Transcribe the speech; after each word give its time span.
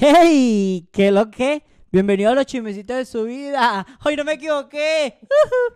¡Hey! 0.00 0.88
¿Qué 0.92 1.10
lo 1.10 1.28
que? 1.28 1.64
Bienvenido 1.90 2.30
a 2.30 2.34
los 2.36 2.46
chismecitos 2.46 2.96
de 2.96 3.04
su 3.04 3.24
vida. 3.24 3.84
¡Hoy 4.04 4.14
no 4.14 4.22
me 4.22 4.34
equivoqué! 4.34 5.18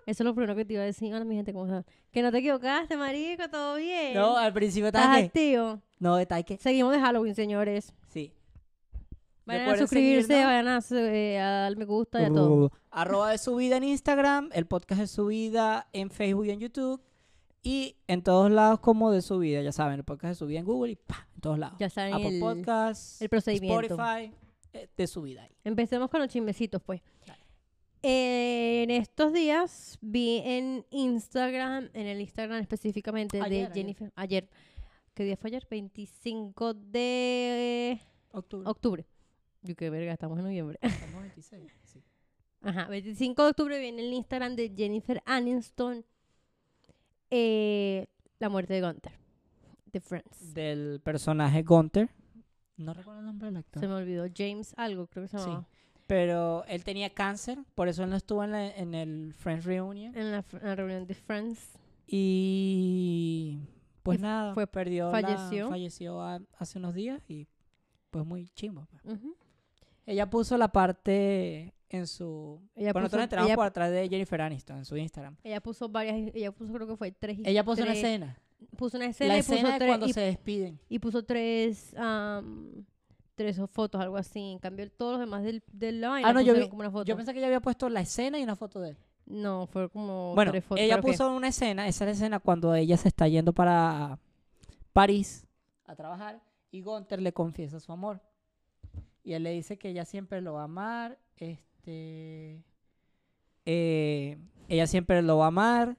Eso 0.06 0.22
es 0.22 0.24
lo 0.24 0.32
primero 0.32 0.54
que 0.54 0.64
te 0.64 0.74
iba 0.74 0.82
a 0.82 0.86
decir. 0.86 1.12
Hola, 1.12 1.24
mi 1.24 1.34
gente, 1.34 1.52
¿cómo 1.52 1.64
están? 1.66 1.84
Que 2.12 2.22
no 2.22 2.30
te 2.30 2.38
equivocaste, 2.38 2.96
marico, 2.96 3.48
todo 3.50 3.74
bien. 3.76 4.14
No, 4.14 4.36
al 4.36 4.52
principio 4.52 4.86
¿Estás 4.88 5.16
que... 5.18 5.24
activo? 5.24 5.80
No, 5.98 6.20
está 6.20 6.40
que... 6.44 6.56
Seguimos 6.56 6.92
de 6.92 7.00
Halloween, 7.00 7.34
señores. 7.34 7.92
Sí. 8.10 8.32
Vayan 9.44 9.62
a 9.62 9.64
Recuerden 9.64 9.88
suscribirse, 9.88 10.26
seguirnos. 10.28 10.46
vayan 10.52 10.68
a, 10.68 10.80
su- 10.82 10.96
eh, 10.96 11.40
a 11.40 11.50
dar 11.62 11.76
me 11.76 11.84
gusta 11.84 12.22
y 12.22 12.24
a 12.26 12.28
todo. 12.32 12.70
Arroba 12.92 13.30
de 13.32 13.38
su 13.38 13.56
vida 13.56 13.78
en 13.78 13.82
Instagram, 13.84 14.50
el 14.52 14.66
podcast 14.66 15.00
de 15.00 15.06
su 15.08 15.26
vida 15.26 15.88
en 15.92 16.10
Facebook 16.10 16.46
y 16.46 16.50
en 16.52 16.60
YouTube. 16.60 17.02
Y 17.62 17.96
en 18.08 18.22
todos 18.22 18.50
lados 18.50 18.80
como 18.80 19.12
de 19.12 19.22
su 19.22 19.38
vida, 19.38 19.62
ya 19.62 19.72
saben, 19.72 19.94
el 19.98 20.04
podcast 20.04 20.30
de 20.30 20.34
su 20.34 20.46
vida 20.46 20.58
en 20.58 20.64
Google 20.64 20.92
y 20.92 20.96
¡pa! 20.96 21.28
en 21.34 21.40
todos 21.40 21.58
lados. 21.58 21.76
Ya 21.78 21.88
saben 21.90 22.14
Apple 22.14 22.34
el, 22.34 22.40
Podcasts, 22.40 23.22
el 23.22 23.28
procedimiento. 23.28 23.80
Spotify, 23.82 24.34
eh, 24.72 24.88
de 24.96 25.06
su 25.06 25.22
vida. 25.22 25.42
ahí. 25.44 25.50
Empecemos 25.64 26.10
con 26.10 26.20
los 26.20 26.28
chismecitos, 26.28 26.82
pues. 26.82 27.02
Dale. 27.26 27.42
En 28.02 28.90
estos 28.90 29.32
días 29.32 29.96
vi 30.00 30.42
en 30.44 30.84
Instagram, 30.90 31.88
en 31.92 32.06
el 32.08 32.20
Instagram 32.20 32.60
específicamente 32.60 33.40
Ayer, 33.40 33.48
de 33.50 33.56
ayer. 33.58 33.72
Jennifer, 33.72 34.12
ayer. 34.16 34.48
¿qué 35.14 35.24
día 35.24 35.36
fue 35.36 35.48
ayer? 35.50 35.66
25 35.70 36.74
de 36.74 38.00
Octubre. 38.32 38.68
octubre. 38.68 39.06
Yo 39.62 39.76
qué 39.76 39.88
verga, 39.88 40.12
estamos 40.12 40.36
en 40.38 40.44
noviembre. 40.44 40.78
Estamos 40.82 41.20
26, 41.22 41.72
sí. 41.84 42.02
Ajá, 42.62 42.88
25 42.88 43.42
de 43.44 43.50
octubre 43.50 43.78
viene 43.78 44.02
el 44.02 44.12
Instagram 44.12 44.56
de 44.56 44.72
Jennifer 44.76 45.22
Aniston. 45.26 46.04
Eh, 47.34 48.06
la 48.38 48.48
muerte 48.48 48.74
de 48.74 48.82
Gunther. 48.82 49.12
De 49.86 50.00
Friends. 50.00 50.52
Del 50.54 51.00
personaje 51.02 51.62
Gunther. 51.62 52.08
No 52.76 52.94
recuerdo 52.94 53.20
el 53.20 53.26
nombre 53.26 53.46
del 53.48 53.56
actor. 53.58 53.80
Se 53.80 53.88
me 53.88 53.94
olvidó. 53.94 54.26
James 54.34 54.74
algo, 54.76 55.06
creo 55.06 55.24
que 55.24 55.28
se 55.28 55.38
Sí. 55.38 55.44
llamaba. 55.46 55.66
Pero 56.06 56.64
él 56.66 56.84
tenía 56.84 57.10
cáncer, 57.10 57.58
por 57.74 57.88
eso 57.88 58.04
él 58.04 58.10
no 58.10 58.16
estuvo 58.16 58.44
en, 58.44 58.50
la- 58.52 58.68
en 58.76 58.94
el 58.94 59.32
Friends 59.34 59.64
Reunion. 59.64 60.14
En 60.16 60.30
la, 60.32 60.44
en 60.52 60.66
la 60.68 60.74
reunión 60.74 61.06
de 61.06 61.14
Friends. 61.14 61.78
Y 62.44 63.58
pues 64.02 64.18
Y 64.18 64.22
nada, 64.22 64.52
fue- 64.54 64.66
perdió 64.66 65.06
la- 65.10 65.20
falleció. 65.20 65.68
falleció 65.68 66.20
a- 66.20 66.40
hace 66.58 66.78
unos 66.78 66.94
días 66.94 67.22
y 67.30 67.46
pues 68.10 68.26
muy 68.26 68.48
chimbo. 68.50 68.86
pues. 68.90 69.18
Ella 70.06 70.28
puso 70.28 70.58
la 70.58 70.68
parte 70.68 71.72
en 71.92 72.06
su... 72.06 72.60
Ella 72.74 72.92
bueno, 72.92 73.06
puso- 73.08 73.16
nosotros 73.16 73.18
nos 73.18 73.22
enteramos 73.24 73.48
ella- 73.48 73.56
por 73.56 73.66
atrás 73.66 73.90
de 73.90 74.08
Jennifer 74.08 74.40
Aniston 74.40 74.78
en 74.78 74.84
su 74.84 74.96
Instagram. 74.96 75.36
Ella 75.44 75.60
puso 75.60 75.88
varias, 75.88 76.16
ella 76.34 76.50
puso 76.52 76.72
creo 76.72 76.86
que 76.86 76.96
fue 76.96 77.12
tres. 77.12 77.38
Ella 77.44 77.64
puso 77.64 77.82
una 77.82 77.92
tres- 77.92 78.04
escena. 78.04 78.38
Puso 78.76 78.96
una 78.96 79.06
escena 79.06 79.34
La 79.34 79.38
y 79.38 79.42
puso 79.42 79.52
escena 79.54 79.72
de 79.72 79.78
tres 79.78 79.88
cuando 79.90 80.06
y, 80.06 80.12
se 80.12 80.20
despiden. 80.20 80.78
y 80.88 80.98
puso 81.00 81.24
tres, 81.24 81.94
am, 81.98 82.84
tres 83.34 83.60
fotos, 83.70 84.00
algo 84.00 84.16
así. 84.16 84.38
En 84.52 84.58
cambio, 84.60 84.88
todos 84.90 85.12
los 85.12 85.20
demás 85.20 85.42
del, 85.42 85.62
del 85.72 86.00
line 86.00 86.22
Ah, 86.24 86.32
no, 86.32 86.40
yo 86.40 86.54
vi- 86.54 86.68
como 86.68 86.80
una 86.80 86.90
foto. 86.90 87.04
Yo 87.04 87.16
pensé 87.16 87.32
que 87.32 87.38
ella 87.38 87.48
había 87.48 87.60
puesto 87.60 87.88
la 87.88 88.00
escena 88.00 88.38
y 88.38 88.42
una 88.44 88.54
foto 88.56 88.80
de 88.80 88.90
él. 88.90 88.96
No, 89.26 89.66
fue 89.66 89.88
como 89.88 90.34
Bueno, 90.34 90.50
tres 90.52 90.64
fotos. 90.64 90.82
ella 90.84 90.96
que- 90.96 91.02
puso 91.02 91.30
una 91.34 91.48
escena, 91.48 91.88
esa 91.88 92.04
es 92.04 92.08
la 92.08 92.12
escena 92.12 92.38
cuando 92.40 92.74
ella 92.74 92.96
se 92.96 93.08
está 93.08 93.26
yendo 93.28 93.52
para 93.52 94.18
París 94.92 95.46
a 95.86 95.94
trabajar 95.96 96.40
y 96.70 96.82
Gunther 96.82 97.20
le 97.20 97.32
confiesa 97.32 97.80
su 97.80 97.92
amor. 97.92 98.20
Y 99.24 99.34
él 99.34 99.42
le 99.44 99.50
dice 99.52 99.78
que 99.78 99.88
ella 99.90 100.04
siempre 100.04 100.40
lo 100.40 100.54
va 100.54 100.62
a 100.62 100.64
amar, 100.64 101.18
este, 101.36 101.71
eh, 101.86 102.62
ella 104.68 104.86
siempre 104.86 105.22
lo 105.22 105.38
va 105.38 105.46
a 105.46 105.48
amar, 105.48 105.98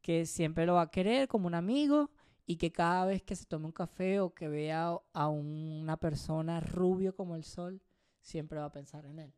que 0.00 0.26
siempre 0.26 0.66
lo 0.66 0.74
va 0.74 0.82
a 0.82 0.90
querer 0.90 1.28
como 1.28 1.46
un 1.46 1.54
amigo 1.54 2.10
y 2.46 2.56
que 2.56 2.72
cada 2.72 3.06
vez 3.06 3.22
que 3.22 3.36
se 3.36 3.46
tome 3.46 3.66
un 3.66 3.72
café 3.72 4.20
o 4.20 4.34
que 4.34 4.48
vea 4.48 4.96
a 5.12 5.28
una 5.28 5.96
persona 5.96 6.60
rubio 6.60 7.14
como 7.14 7.36
el 7.36 7.44
sol, 7.44 7.80
siempre 8.20 8.58
va 8.58 8.66
a 8.66 8.72
pensar 8.72 9.06
en 9.06 9.18
él. 9.18 9.34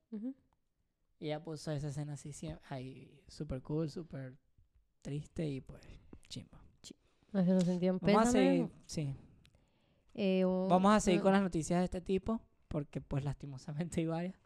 Y 1.18 1.26
ella 1.26 1.42
puso 1.42 1.70
esa 1.72 1.88
escena 1.88 2.14
así, 2.14 2.32
ahí, 2.68 3.22
súper 3.28 3.62
cool, 3.62 3.90
súper 3.90 4.36
triste 5.02 5.46
y 5.46 5.60
pues 5.60 5.82
chimbo. 6.28 6.58
No 7.32 7.44
se 7.44 7.52
lo 7.52 7.60
sentían 7.60 7.98
Vamos 8.00 8.28
a 8.28 8.30
seguir, 8.30 8.68
sí. 8.86 9.14
Eh, 10.14 10.44
Vamos 10.44 10.94
a 10.94 11.00
seguir 11.00 11.20
con 11.20 11.32
las 11.32 11.42
noticias 11.42 11.80
de 11.80 11.84
este 11.84 12.00
tipo, 12.00 12.40
porque 12.68 13.00
pues 13.00 13.24
lastimosamente 13.24 14.00
hay 14.00 14.06
varias. 14.06 14.43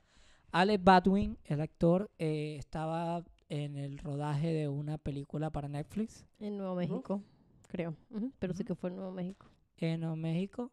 Alec 0.52 0.82
Baldwin, 0.82 1.36
el 1.44 1.60
actor, 1.60 2.10
eh, 2.18 2.56
estaba 2.58 3.22
en 3.48 3.76
el 3.76 3.98
rodaje 3.98 4.52
de 4.52 4.68
una 4.68 4.98
película 4.98 5.50
para 5.50 5.68
Netflix 5.68 6.24
En 6.40 6.56
Nuevo 6.58 6.74
México, 6.74 7.22
creo. 7.68 7.94
Pero 8.38 8.52
sí 8.54 8.64
que 8.64 8.74
fue 8.74 8.90
en 8.90 8.96
Nuevo 8.96 9.12
México. 9.12 9.46
en 9.78 10.00
Nuevo 10.00 10.16
México. 10.16 10.70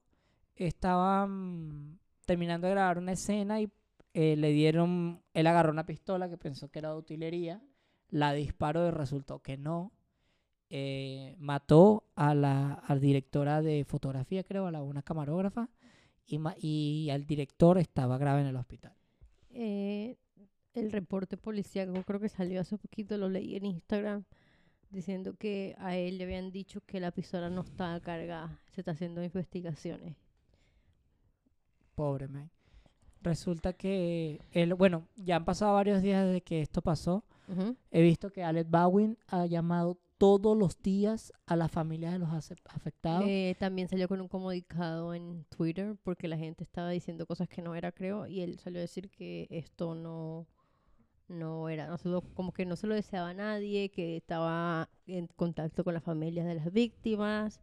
Estaban 0.56 2.00
terminando 2.26 2.68
de 2.68 2.72
grabar 2.74 2.98
una 2.98 3.12
escena 3.12 3.60
y 3.62 3.70
eh, 4.14 4.36
le 4.38 4.52
dieron, 4.52 5.22
él 5.34 5.48
agarró 5.48 5.72
una 5.72 5.86
pistola 5.86 6.30
que 6.30 6.38
pensó 6.38 6.70
que 6.70 6.80
era 6.80 6.92
de 6.92 6.98
utilería, 6.98 7.62
la 8.10 8.34
disparó 8.34 8.88
y 8.88 8.92
resultó 8.92 9.40
que 9.40 9.58
no. 9.58 9.92
Eh, 10.70 11.36
mató 11.38 12.06
a 12.16 12.34
la 12.34 12.74
a 12.74 12.96
la 12.96 13.00
directora 13.00 13.62
de 13.62 13.86
fotografía, 13.86 14.44
creo, 14.44 14.66
a 14.66 14.72
la 14.72 14.82
una 14.82 15.04
camarógrafa, 15.04 15.70
y, 16.26 16.40
ma- 16.40 16.56
y 16.58 17.10
al 17.12 17.26
director 17.28 17.78
estaba 17.78 18.18
grave 18.18 18.42
en 18.42 18.48
el 18.48 18.56
hospital. 18.56 18.95
Eh, 19.58 20.18
el 20.74 20.92
reporte 20.92 21.38
policíaco 21.38 21.94
creo 22.04 22.20
que 22.20 22.28
salió 22.28 22.60
hace 22.60 22.78
poquito, 22.78 23.18
lo 23.18 23.30
leí 23.30 23.56
en 23.56 23.66
Instagram, 23.66 24.26
diciendo 24.90 25.36
que 25.38 25.74
a 25.80 25.96
él 25.96 26.18
le 26.18 26.26
habían 26.26 26.52
dicho 26.52 26.82
que 26.86 27.00
la 27.00 27.12
pistola 27.12 27.50
no 27.50 27.62
estaba 27.62 28.00
cargada. 28.02 28.60
Se 28.74 28.82
está 28.82 28.92
haciendo 28.92 29.24
investigaciones. 29.24 30.18
Pobre 31.96 32.28
man. 32.28 32.52
Resulta 33.22 33.72
que 33.74 34.42
él, 34.52 34.74
bueno, 34.74 35.08
ya 35.16 35.38
han 35.38 35.46
pasado 35.46 35.74
varios 35.74 36.02
días 36.02 36.26
desde 36.26 36.42
que 36.42 36.62
esto 36.62 36.82
pasó. 36.82 37.24
Ujú. 37.48 37.78
He 37.92 38.02
visto 38.02 38.30
que 38.30 38.44
Alec 38.44 38.70
Baldwin 38.70 39.18
ha 39.28 39.46
llamado 39.46 39.98
todos 40.18 40.58
los 40.58 40.82
días 40.82 41.34
a 41.46 41.56
las 41.56 41.72
familias 41.72 42.14
de 42.14 42.20
los 42.20 42.30
afectados. 42.66 43.26
Eh, 43.28 43.56
también 43.60 43.88
salió 43.90 44.08
con 44.08 44.22
un 44.22 44.28
comunicado 44.28 45.14
en 45.14 45.46
Twitter 45.50 45.96
porque 46.04 46.28
la 46.28 46.38
gente 46.38 46.64
estaba 46.64 46.90
diciendo 46.90 47.26
cosas 47.26 47.50
que 47.50 47.62
no 47.62 47.76
era, 47.76 47.92
creo, 47.92 48.26
y 48.28 48.42
él 48.42 48.60
salió 48.60 48.80
a 48.80 48.82
decir 48.82 49.10
que 49.10 49.48
esto 49.50 49.94
no, 49.96 50.48
no 51.28 51.70
era, 51.70 51.88
no 51.88 51.98
se 51.98 52.08
lo- 52.10 52.22
como 52.22 52.52
que 52.54 52.66
no 52.66 52.76
se 52.76 52.88
lo 52.88 52.96
deseaba 52.96 53.30
a 53.30 53.34
nadie, 53.34 53.90
que 53.90 54.16
estaba 54.18 54.90
en 55.08 55.28
contacto 55.36 55.84
con 55.84 55.94
las 55.94 56.04
familias 56.04 56.46
de 56.46 56.56
las 56.56 56.72
víctimas 56.72 57.60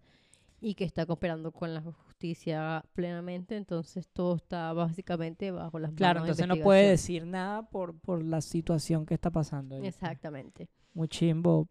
y 0.61 0.75
que 0.75 0.85
está 0.85 1.07
cooperando 1.07 1.53
con 1.53 1.75
la 1.75 1.81
justicia 1.83 2.85
plenamente, 2.93 3.57
entonces 3.57 4.09
todo 4.13 4.37
está 4.37 4.73
básicamente 4.73 5.51
bajo 5.51 5.79
las 5.79 5.93
claro, 5.93 6.21
manos 6.21 6.37
de 6.37 6.43
entonces 6.45 6.59
no 6.59 6.65
puede 6.65 6.89
decir 6.91 7.27
nada 7.27 7.63
por, 7.69 7.99
por 7.99 8.23
la 8.23 8.41
situación 8.41 9.07
que 9.07 9.15
está 9.15 9.31
pasando. 9.31 9.77
ahorita. 9.77 9.89
Exactamente. 9.89 10.69
Muy 10.95 11.09
chimbo, 11.09 11.69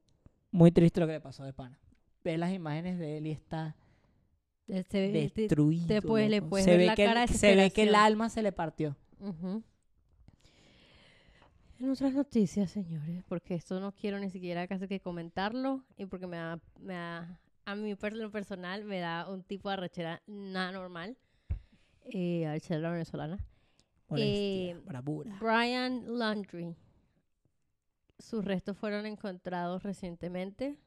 muy 0.52 0.72
triste 0.72 1.00
lo 1.00 1.08
que 1.08 1.14
le 1.14 1.22
pasó 1.22 1.44
de 1.44 1.54
pana. 1.54 1.80
Ve 2.24 2.38
las 2.38 2.52
imágenes 2.54 3.00
de 3.00 3.18
él 3.18 3.28
y 3.28 3.32
está 3.32 3.76
Eh, 4.68 4.84
se 4.90 5.00
ve- 5.12 5.32
te- 5.34 5.42
destruido. 5.42 5.88
te 5.88 6.02
puedes- 6.02 6.30
le 6.30 6.42
puedes 6.42 6.66
se 6.66 6.72
ver 6.72 6.80
ve 6.82 6.86
la 6.88 6.96
que, 6.96 7.06
cara 7.06 7.22
de 7.22 7.28
se 7.28 7.56
ve 7.56 7.72
que 7.72 7.84
el 7.84 7.96
alma 7.96 8.30
se 8.30 8.42
le 8.44 8.52
partió. 8.52 8.96
Ujú. 9.20 9.64
En 11.80 11.90
otras 11.90 12.14
noticias, 12.14 12.70
señores, 12.70 13.24
porque 13.28 13.56
esto 13.56 13.80
no 13.80 13.92
quiero 13.92 14.20
ni 14.20 14.30
siquiera 14.30 14.68
casi 14.68 14.88
que 14.88 15.00
comentarlo 15.00 15.84
y 15.98 16.06
porque 16.06 16.28
me 16.28 16.38
da, 16.38 16.60
me 16.80 16.94
da 16.94 17.40
a 17.66 17.76
mí 17.76 17.96
personal 17.96 18.84
me 18.86 19.00
da 19.00 19.28
un 19.30 19.42
tipo 19.44 19.70
de 19.70 19.74
arrechera 19.74 20.22
nada 20.28 20.72
normal, 20.72 21.18
eh, 22.06 22.46
arrechera 22.46 22.92
venezolana. 22.92 23.40
Molestia, 24.10 24.72
Eh, 24.72 24.82
bravura. 24.86 25.36
Brian 25.40 26.18
Landry, 26.20 26.76
sus 28.22 28.46
restos 28.46 28.78
fueron 28.78 29.06
encontrados 29.06 29.84
recientemente 29.84 30.78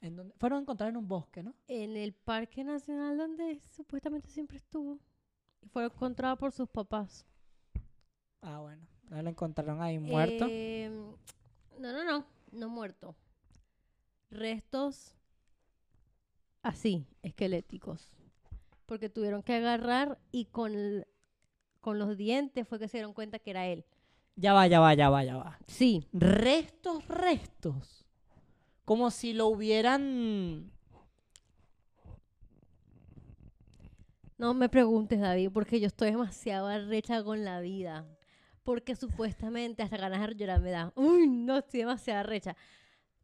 ¿En 0.00 0.16
dónde? 0.16 0.34
Fueron 0.38 0.58
a 0.58 0.62
encontrar 0.62 0.90
en 0.90 0.96
un 0.96 1.06
bosque, 1.06 1.42
¿no? 1.44 1.54
en 1.68 1.96
el 1.96 2.12
Parque 2.12 2.64
Nacional 2.64 3.16
donde 3.16 3.60
supuestamente 3.72 4.28
siempre 4.28 4.56
estuvo 4.56 4.98
y 5.60 5.68
fue 5.68 5.84
encontrado 5.84 6.36
por 6.36 6.50
sus 6.50 6.68
papás. 6.68 7.24
Ah, 8.40 8.58
bueno. 8.58 8.84
No 9.08 9.22
lo 9.22 9.30
encontraron 9.30 9.80
ahí 9.80 9.98
muerto. 10.00 10.46
Eh, 10.50 10.90
no, 11.78 11.92
no, 11.92 12.02
no, 12.04 12.26
no 12.50 12.68
muerto. 12.68 13.14
Restos 14.30 15.14
así, 16.62 17.06
esqueléticos. 17.22 18.10
Porque 18.86 19.08
tuvieron 19.08 19.42
que 19.42 19.54
agarrar 19.54 20.18
y 20.32 20.46
con, 20.46 20.74
el- 20.74 21.06
con 21.80 21.98
los 21.98 22.16
dientes 22.16 22.66
fue 22.66 22.78
que 22.78 22.88
se 22.88 22.96
dieron 22.98 23.12
cuenta 23.14 23.38
que 23.38 23.50
era 23.50 23.66
él. 23.66 23.84
Ya 24.36 24.54
va, 24.54 24.66
ya 24.66 24.80
va, 24.80 24.94
ya 24.94 25.10
va, 25.10 25.24
ya 25.24 25.36
va. 25.36 25.58
Sí, 25.66 26.06
Restos, 26.12 27.06
restos. 27.08 28.04
Como 28.84 29.10
si 29.10 29.32
lo 29.32 29.46
hubieran... 29.48 30.72
no 34.42 34.54
me 34.54 34.68
preguntes, 34.68 35.20
David, 35.20 35.50
porque 35.54 35.78
yo 35.78 35.86
estoy 35.86 36.10
demasiado 36.10 36.66
arrecha 36.66 37.22
con 37.22 37.44
la 37.44 37.60
vida. 37.60 38.04
Porque 38.64 38.96
supuestamente 38.96 39.84
hasta 39.84 39.96
ganas 39.96 40.20
de 40.28 40.34
llorar 40.34 40.60
me 40.60 40.72
da. 40.72 40.92
Uy, 40.96 41.28
no, 41.28 41.58
estoy 41.58 41.80
demasiado 41.80 42.20
arrecha. 42.20 42.56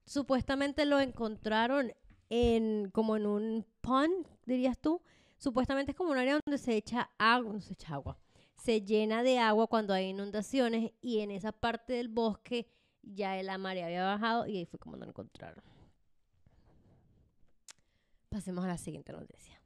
Supuestamente 0.07 0.87
lo 0.87 1.01
encontraron 1.01 1.93
en 2.31 2.91
como 2.93 3.17
en 3.17 3.27
un 3.27 3.67
pond, 3.81 4.29
dirías 4.47 4.79
tú. 4.79 5.03
Supuestamente 5.39 5.91
es 5.91 5.97
como 5.99 6.13
un 6.13 6.19
área 6.19 6.39
donde 6.45 6.57
se 6.57 6.77
echa 6.77 7.11
agua, 7.19 7.53
no 7.53 7.61
se 7.61 7.73
echa 7.73 7.95
agua. 7.95 8.17
Se 8.59 8.83
llena 8.83 9.23
de 9.23 9.39
agua 9.39 9.67
cuando 9.69 9.95
hay 9.95 10.07
inundaciones 10.07 10.93
y 11.01 11.21
en 11.21 11.31
esa 11.31 11.53
parte 11.53 11.93
del 11.95 12.09
bosque 12.09 12.69
ya 13.03 13.41
la 13.43 13.57
marea 13.59 13.87
había 13.87 14.05
bajado 14.05 14.47
y 14.47 14.59
ahí 14.59 14.67
fue 14.67 14.79
como 14.79 14.97
no 14.97 15.05
lo 15.05 15.11
encontraron. 15.11 15.63
Pasemos 18.29 18.65
a 18.65 18.69
la 18.69 18.79
siguiente 18.79 19.13
noticia. 19.13 19.61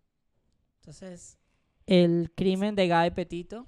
Entonces, 0.81 1.39
el 1.87 2.31
crimen 2.37 2.75
de 2.75 2.87
Gaby 2.89 3.11
Petito 3.13 3.67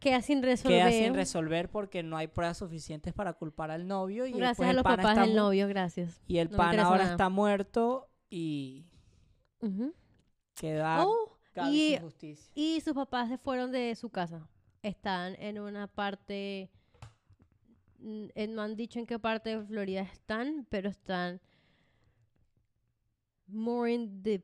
Queda 0.00 0.20
sin 0.22 0.42
resolver. 0.42 0.78
queda 0.80 0.90
sin 0.90 1.14
resolver 1.14 1.70
porque 1.70 2.02
no 2.02 2.16
hay 2.16 2.26
pruebas 2.26 2.58
suficientes 2.58 3.12
para 3.14 3.34
culpar 3.34 3.70
al 3.70 3.86
novio 3.86 4.26
y 4.26 4.32
Gracias 4.32 4.66
a 4.66 4.70
el 4.70 4.76
los 4.76 4.82
papás 4.82 5.16
del 5.16 5.34
novio, 5.34 5.68
gracias. 5.68 6.20
y 6.26 6.38
el 6.38 6.50
No 6.50 6.62
interesa 6.62 6.86
ahora 6.88 7.02
nada. 7.02 7.10
está 7.12 7.28
muerto 7.28 8.08
y 8.30 8.86
Ujú. 9.60 9.94
queda 10.54 11.06
Oh, 11.06 11.38
y- 11.70 11.90
sin 11.92 12.00
justicia. 12.02 12.50
Y 12.54 12.80
sus 12.80 12.94
papás 12.94 13.28
se 13.28 13.38
fueron 13.38 13.72
de 13.72 13.94
su 13.94 14.10
casa. 14.10 14.46
Están 14.84 15.34
en 15.38 15.58
una 15.58 15.86
parte. 15.86 16.70
mm, 17.98 18.26
eh, 18.34 18.46
No 18.46 18.62
han 18.62 18.76
dicho 18.76 18.98
en 18.98 19.06
qué 19.06 19.18
parte 19.18 19.56
de 19.56 19.64
Florida 19.66 20.02
están, 20.02 20.66
pero 20.70 20.88
están. 20.90 21.40
Mourning 23.46 24.22
the 24.22 24.42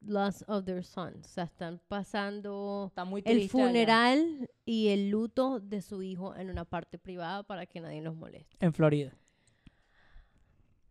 loss 0.00 0.44
of 0.48 0.64
their 0.64 0.82
son. 0.84 1.20
O 1.20 1.24
sea, 1.28 1.44
están 1.44 1.80
pasando 1.88 2.86
Está 2.88 3.04
muy 3.04 3.22
el 3.24 3.38
allá. 3.38 3.48
funeral 3.48 4.50
y 4.64 4.88
el 4.88 5.10
luto 5.10 5.60
de 5.60 5.80
su 5.82 6.02
hijo 6.02 6.34
en 6.36 6.50
una 6.50 6.64
parte 6.64 6.98
privada 6.98 7.42
para 7.42 7.66
que 7.66 7.80
nadie 7.80 8.02
los 8.02 8.14
moleste. 8.16 8.56
en 8.60 8.72
Florida. 8.72 9.14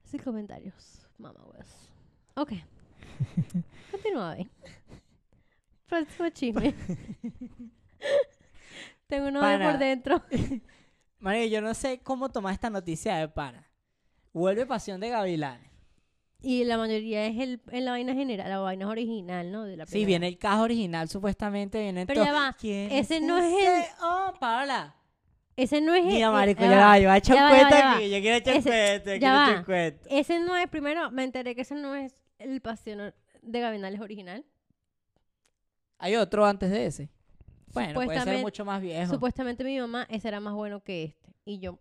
Sin 0.03 0.21
comentarios, 0.21 1.07
mamá 1.17 1.39
huevos. 1.45 1.89
Ok. 2.35 2.51
Continúa, 3.91 4.35
ve. 4.35 4.49
Próximo 5.87 6.29
chisme. 6.29 6.73
Tengo 9.11 9.27
un 9.27 9.33
Pana. 9.33 9.71
por 9.71 9.77
dentro. 9.77 10.21
María, 11.19 11.45
yo 11.47 11.59
no 11.59 11.73
sé 11.73 11.99
cómo 12.01 12.29
tomar 12.29 12.53
esta 12.53 12.69
noticia 12.69 13.17
de 13.17 13.27
pana. 13.27 13.69
Vuelve 14.31 14.65
Pasión 14.65 15.01
de 15.01 15.09
Gavilanes. 15.09 15.69
Y 16.39 16.63
la 16.63 16.77
mayoría 16.77 17.25
es 17.25 17.37
el, 17.37 17.61
en 17.71 17.83
la 17.83 17.91
vaina 17.91 18.13
general, 18.13 18.49
la 18.49 18.59
vaina 18.59 18.87
original, 18.87 19.51
¿no? 19.51 19.65
De 19.65 19.75
la 19.75 19.85
Sí, 19.85 20.05
viene 20.05 20.29
el 20.29 20.37
caso 20.37 20.61
original, 20.61 21.09
supuestamente 21.09 21.81
viene 21.81 22.05
Pero 22.05 22.23
ya 22.23 22.31
va, 22.31 22.55
¿Quién 22.57 22.89
ese 22.89 23.19
no 23.19 23.37
es 23.37 23.53
el-? 23.53 23.83
Oh, 24.01 24.33
Paola. 24.39 24.95
Ese 25.57 25.81
no 25.81 25.93
es 25.93 26.05
el- 26.05 26.13
Mira, 26.13 26.27
eh, 26.27 26.31
marico, 26.31 26.61
ya 26.63 26.69
va. 26.69 26.77
va, 26.77 26.97
yo 26.97 27.09
voy 27.09 27.15
a 27.15 27.17
echar 27.17 27.35
ya 27.35 27.95
aquí. 27.95 28.09
Yo 28.09 28.21
quiero 28.21 28.37
echar 28.37 28.63
cuento, 28.63 29.13
yo 29.13 29.19
quiero 29.19 29.43
echar 29.43 29.57
un 29.57 29.63
cuento. 29.65 30.07
Ese 30.09 30.39
no 30.39 30.55
es, 30.55 30.69
primero 30.69 31.11
me 31.11 31.25
enteré 31.25 31.53
que 31.53 31.63
ese 31.63 31.75
no 31.75 31.95
es 31.95 32.15
el 32.39 32.61
Pasión 32.61 33.13
de 33.41 33.59
Gavinales 33.59 33.99
original. 33.99 34.45
Hay 35.97 36.15
otro 36.15 36.45
antes 36.45 36.71
de 36.71 36.85
ese. 36.85 37.09
Bueno, 37.73 37.93
puede 37.93 38.07
ser 38.09 38.15
Supuestamente- 38.17 38.41
mucho 38.41 38.65
más 38.65 38.81
viejo. 38.81 39.11
Supuestamente 39.13 39.63
mi 39.63 39.79
mamá, 39.79 40.05
ese 40.09 40.27
era 40.27 40.39
más 40.39 40.53
bueno 40.53 40.83
que 40.83 41.03
este. 41.05 41.33
Y 41.45 41.59
yo. 41.59 41.73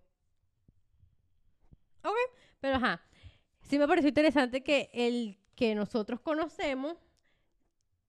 Ok, 2.03 2.15
pero 2.61 2.77
ajá. 2.77 3.01
Sí 3.63 3.79
me 3.79 3.87
pareció 3.87 4.09
interesante 4.09 4.63
que 4.63 4.91
el 4.93 5.39
que 5.55 5.75
nosotros 5.75 6.21
conocemos 6.21 6.97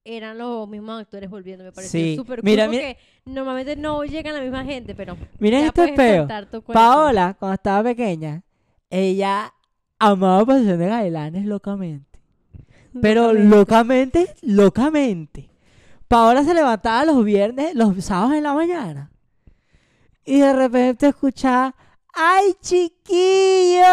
eran 0.03 0.37
los 0.37 0.67
mismos 0.67 0.99
actores 1.01 1.29
volviendo. 1.29 1.63
Me 1.63 1.71
pareció 1.71 1.99
Sí. 1.99 2.15
súper 2.15 2.39
cool 2.39 2.45
Mira, 2.49 2.65
porque 2.65 2.97
normalmente 3.25 3.75
no 3.75 4.03
llegan 4.03 4.33
la 4.33 4.41
misma 4.41 4.63
gente, 4.63 4.95
pero. 4.95 5.15
Mira 5.39 5.59
esto 5.59 5.83
es. 5.83 5.91
Paola, 6.73 7.35
cuando 7.37 7.53
estaba 7.55 7.83
pequeña, 7.83 8.43
ella 8.89 9.53
amaba 9.99 10.45
Pasión 10.45 10.79
de 10.79 10.87
Gavilanes 10.87 11.45
locamente. 11.45 12.19
Pero 13.01 13.31
locamente, 13.33 14.33
locamente. 14.41 15.50
Paola 16.11 16.43
se 16.43 16.53
levantaba 16.53 17.05
los 17.05 17.23
viernes, 17.23 17.73
los 17.73 17.95
sábados 18.03 18.33
en 18.33 18.43
la 18.43 18.53
mañana. 18.53 19.09
Y 20.25 20.41
de 20.41 20.51
repente 20.51 21.07
escuchaba, 21.07 21.73
¡ay, 22.13 22.53
chiquillo! 22.61 23.85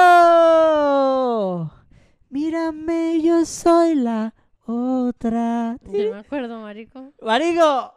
Mírame, 2.30 3.22
yo 3.22 3.46
soy 3.46 3.94
la 3.94 4.34
otra. 4.66 5.76
Yo 5.84 6.10
me 6.12 6.18
acuerdo, 6.18 6.60
marico. 6.60 7.12
Marico, 7.22 7.94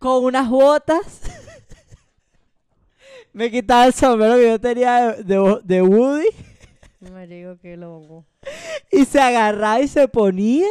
con 0.00 0.24
unas 0.24 0.50
botas. 0.50 1.20
Me 3.32 3.52
quitaba 3.52 3.86
el 3.86 3.92
sombrero 3.94 4.34
que 4.34 4.48
yo 4.48 4.60
tenía 4.60 5.12
de, 5.12 5.22
de- 5.22 5.60
de 5.62 5.82
Woody. 5.82 6.26
Marico, 7.12 7.56
qué 7.62 7.76
loco. 7.76 8.24
Y 8.90 9.04
se 9.04 9.20
agarraba 9.20 9.80
y 9.80 9.86
se 9.86 10.08
ponía 10.08 10.66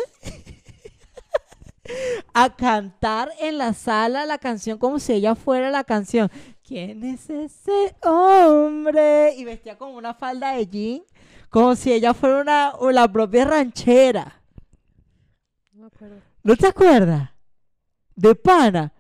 a 2.33 2.49
cantar 2.55 3.29
en 3.39 3.57
la 3.57 3.73
sala 3.73 4.25
la 4.25 4.37
canción 4.37 4.77
como 4.77 4.99
si 4.99 5.13
ella 5.13 5.35
fuera 5.35 5.69
la 5.71 5.83
canción. 5.83 6.29
¿Quién 6.65 7.03
es 7.03 7.29
ese 7.29 7.95
hombre? 8.03 9.33
Y 9.35 9.43
vestía 9.45 9.77
como 9.77 9.95
una 9.97 10.13
falda 10.13 10.53
de 10.53 10.67
jean, 10.67 11.01
como 11.49 11.75
si 11.75 11.91
ella 11.91 12.13
fuera 12.13 12.41
una, 12.79 12.91
la 12.91 13.07
propia 13.11 13.45
ranchera. 13.45 14.41
No 15.73 15.81
me 15.81 15.87
acuerdo. 15.87 16.15
¿No 16.43 16.55
te 16.55 16.67
acuerdas? 16.67 17.29
De 18.15 18.35
pana. 18.35 18.93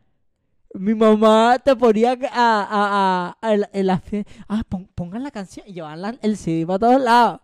Mi 0.73 0.93
mamá 0.93 1.57
te 1.63 1.75
ponía 1.75 2.11
a, 2.11 2.17
a, 2.31 2.67
a, 2.71 3.37
a- 3.41 3.69
en 3.73 3.87
la- 3.87 4.01
Ah, 4.47 4.61
pon- 4.67 4.87
pongan 4.95 5.23
la 5.23 5.31
canción 5.31 5.67
y 5.67 5.73
llevaban 5.73 6.01
la- 6.01 6.17
el 6.21 6.37
CD 6.37 6.65
para 6.65 6.79
todos 6.79 7.01
lados. 7.01 7.41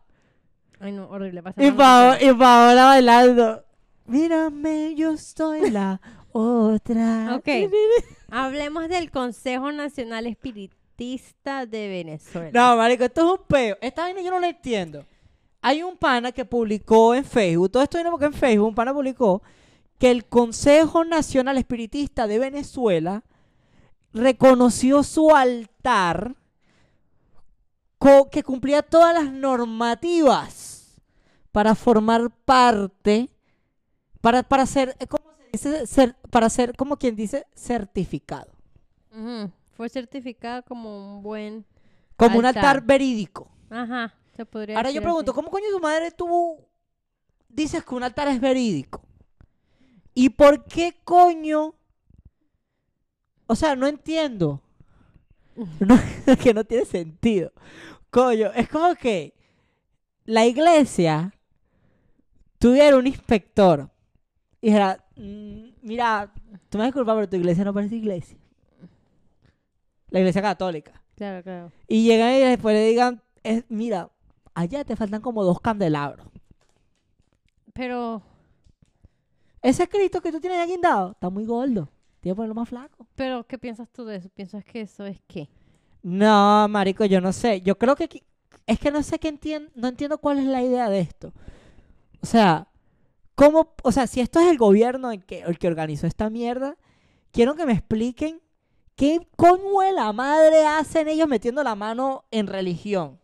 Ay, 0.80 0.92
no, 0.92 1.10
horrible. 1.10 1.40
Y, 1.40 1.44
pasamos 1.44 1.74
Pao- 1.76 2.12
a 2.12 2.22
y 2.22 2.34
Paola 2.34 2.86
bailando. 2.86 3.65
Mírame, 4.06 4.96
yo 4.96 5.18
soy 5.18 5.72
la 5.72 6.00
otra. 6.32 7.36
Ok. 7.36 7.48
Hablemos 8.30 8.88
del 8.90 9.12
Consejo 9.12 9.72
Nacional 9.72 10.28
Espiritista 10.28 11.66
de 11.66 11.88
Venezuela. 11.88 12.52
No, 12.54 12.78
marico, 12.78 13.04
esto 13.04 13.22
es 13.22 13.40
un 13.40 13.46
peo. 13.48 13.78
Esta 13.82 14.04
vaina 14.04 14.22
yo 14.22 14.32
no 14.32 14.40
la 14.40 14.50
entiendo. 14.50 15.06
Hay 15.62 15.82
un 15.82 15.98
pana 15.98 16.32
que 16.32 16.46
publicó 16.46 17.16
en 17.16 17.26
Facebook, 17.26 17.72
todo 17.72 17.84
esto 17.84 17.98
viene 17.98 18.12
porque 18.12 18.26
en 18.26 18.34
Facebook 18.34 18.68
un 18.68 18.76
pana 18.76 18.94
publicó 18.94 19.42
que 19.98 20.12
el 20.12 20.26
Consejo 20.26 21.04
Nacional 21.04 21.58
Espiritista 21.58 22.28
de 22.28 22.38
Venezuela 22.38 23.24
reconoció 24.14 25.02
su 25.02 25.36
altar 25.36 26.36
que 28.32 28.44
cumplía 28.44 28.84
todas 28.84 29.14
las 29.14 29.32
normativas 29.32 31.02
para 31.52 31.74
formar 31.74 32.30
parte, 32.30 33.30
para, 34.26 34.42
para 34.42 34.66
ser, 34.66 34.96
eh, 35.00 35.06
¿cómo 35.06 35.24
se 35.38 35.52
dice? 35.52 35.86
Ser- 35.86 36.16
para 36.32 36.50
ser, 36.50 36.76
como 36.76 36.98
quien 36.98 37.16
dice, 37.16 37.46
certificado. 37.54 38.52
Fue 39.78 39.88
certificada 39.88 40.64
como 40.64 41.18
un 41.18 41.22
buen... 41.22 41.64
Como 42.18 42.40
un 42.40 42.46
Altar. 42.48 42.82
verídico. 42.82 43.52
Ajá, 43.70 44.16
se 44.36 44.44
podría 44.44 44.78
Ahora 44.78 44.90
yo 44.90 45.04
pregunto, 45.04 45.30
así. 45.30 45.36
¿cómo 45.36 45.52
coño 45.52 45.66
tu 45.70 45.80
madre 45.80 46.10
tú 46.10 46.58
dices 47.50 47.86
que 47.86 47.94
un 47.94 48.02
altar 48.02 48.28
es 48.30 48.42
verídico? 48.42 49.04
¿Y 50.16 50.30
por 50.30 50.66
qué 50.66 51.00
coño? 51.04 51.76
O 53.46 53.56
sea, 53.56 53.76
no 53.76 53.86
entiendo. 53.86 54.60
No, 55.80 56.00
que 56.44 56.52
no 56.52 56.64
tiene 56.64 56.86
sentido. 56.86 57.52
Coño, 58.10 58.52
es 58.56 58.68
como 58.70 58.96
que 58.96 59.36
la 60.26 60.48
iglesia 60.48 61.32
tuviera 62.58 62.98
un 62.98 63.06
inspector 63.06 63.92
y 64.66 64.70
dijera, 64.70 65.06
"Mm, 65.16 65.66
mira, 65.84 66.34
tú 66.70 66.78
me 66.80 66.86
disculpas, 66.86 67.14
pero 67.16 67.30
tu 67.30 67.36
iglesia 67.36 67.64
no 67.64 67.74
parece 67.74 67.98
iglesia. 67.98 68.36
La 70.10 70.20
iglesia 70.20 70.42
católica. 70.42 71.02
Claro, 71.16 71.44
claro. 71.44 71.72
Y 71.88 72.04
llegan 72.04 72.34
y 72.34 72.40
después 72.40 72.74
le 72.76 72.88
digan, 72.88 73.22
"Es- 73.44 73.64
mira, 73.70 74.10
allá 74.54 74.84
te 74.84 74.96
faltan 74.96 75.22
como 75.22 75.44
dos 75.44 75.60
candelabros. 75.60 76.28
Pero, 77.74 78.22
Ese 79.62 79.88
Cristo 79.88 80.22
que 80.22 80.32
tú 80.32 80.40
tienes 80.40 80.60
ahí 80.60 80.70
guindado 80.70 81.12
está 81.12 81.30
muy 81.30 81.46
gordo. 81.46 81.90
Tienes 82.22 82.34
que 82.34 82.36
ponerlo 82.36 82.56
más 82.56 82.70
flaco. 82.70 83.08
pero, 83.16 83.46
¿qué 83.48 83.58
piensas 83.58 83.90
tú 83.90 84.06
de 84.06 84.16
eso? 84.18 84.30
¿Piensas 84.30 84.64
que 84.64 84.82
eso 84.82 85.06
es 85.06 85.20
qué? 85.28 85.50
No, 86.04 86.68
marico, 86.70 87.04
yo 87.06 87.20
no 87.22 87.32
sé. 87.34 87.62
Yo 87.62 87.78
creo 87.78 87.96
que... 87.96 88.24
Es 88.68 88.80
que 88.80 88.92
no 88.92 89.02
sé 89.04 89.18
qué 89.20 89.28
entiendo... 89.28 89.72
No 89.76 89.88
entiendo 89.88 90.18
cuál 90.20 90.38
es 90.40 90.46
la 90.46 90.62
idea 90.62 90.88
de 90.90 91.00
esto. 91.00 91.34
O 92.22 92.26
sea, 92.28 92.68
¿cómo... 93.36 93.74
O 93.84 93.92
sea, 93.92 94.08
si 94.08 94.22
esto 94.22 94.40
es 94.40 94.48
el 94.50 94.58
gobierno 94.58 95.12
el 95.12 95.26
que, 95.26 95.42
el 95.42 95.58
que 95.60 95.68
organizó 95.68 96.08
esta 96.08 96.30
mierda, 96.30 96.76
quiero 97.32 97.56
que 97.56 97.66
me 97.66 97.74
expliquen 97.74 98.42
qué 98.96 99.28
coño 99.36 99.80
de 99.82 99.92
la 99.94 100.12
madre 100.14 100.66
hacen 100.66 101.08
ellos 101.08 101.28
metiendo 101.28 101.64
la 101.64 101.76
mano 101.76 102.26
en 102.32 102.48
religión. 102.48 103.20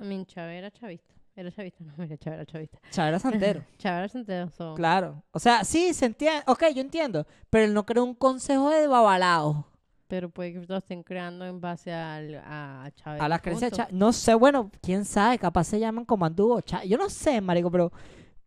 I 0.00 0.04
mean, 0.04 0.26
Chávez 0.26 0.58
era 0.58 0.70
chavista. 0.70 1.14
Era 1.34 1.52
chavista, 1.52 1.84
no, 1.84 2.02
era 2.04 2.16
Chávez 2.18 2.36
era 2.36 2.46
chavista. 2.46 2.78
Chavera 2.90 3.18
Santero. 3.18 3.64
Chávez 3.78 3.98
era 3.98 4.08
Santiago. 4.08 4.50
so- 4.50 4.74
Claro. 4.74 5.22
O 5.32 5.38
sea, 5.38 5.64
sí, 5.64 5.92
se 5.94 6.06
entiende. 6.06 6.42
Ok, 6.46 6.64
yo 6.74 6.80
entiendo. 6.80 7.26
Pero 7.50 7.64
él 7.64 7.74
no 7.74 7.84
creó 7.86 8.04
un 8.04 8.14
consejo 8.14 8.70
de 8.70 8.86
babalaos. 8.88 9.64
Pero 10.08 10.30
puede 10.30 10.54
que 10.54 10.60
lo 10.66 10.76
estén 10.78 11.02
creando 11.02 11.44
en 11.44 11.60
base 11.60 11.92
al, 11.92 12.36
a 12.44 12.90
Chávez. 12.94 13.20
A 13.20 13.28
las 13.28 13.40
creencias 13.42 13.70
de. 13.70 13.76
Cha- 13.76 13.88
No 13.92 14.12
sé, 14.12 14.34
bueno, 14.34 14.70
quién 14.82 15.04
sabe. 15.04 15.38
Capaz 15.38 15.64
se 15.64 15.78
llaman 15.78 16.04
comandú 16.06 16.60
Cha- 16.62 16.84
Yo 16.84 16.96
no 16.96 17.08
sé, 17.10 17.40
marico, 17.40 17.70
pero 17.70 17.92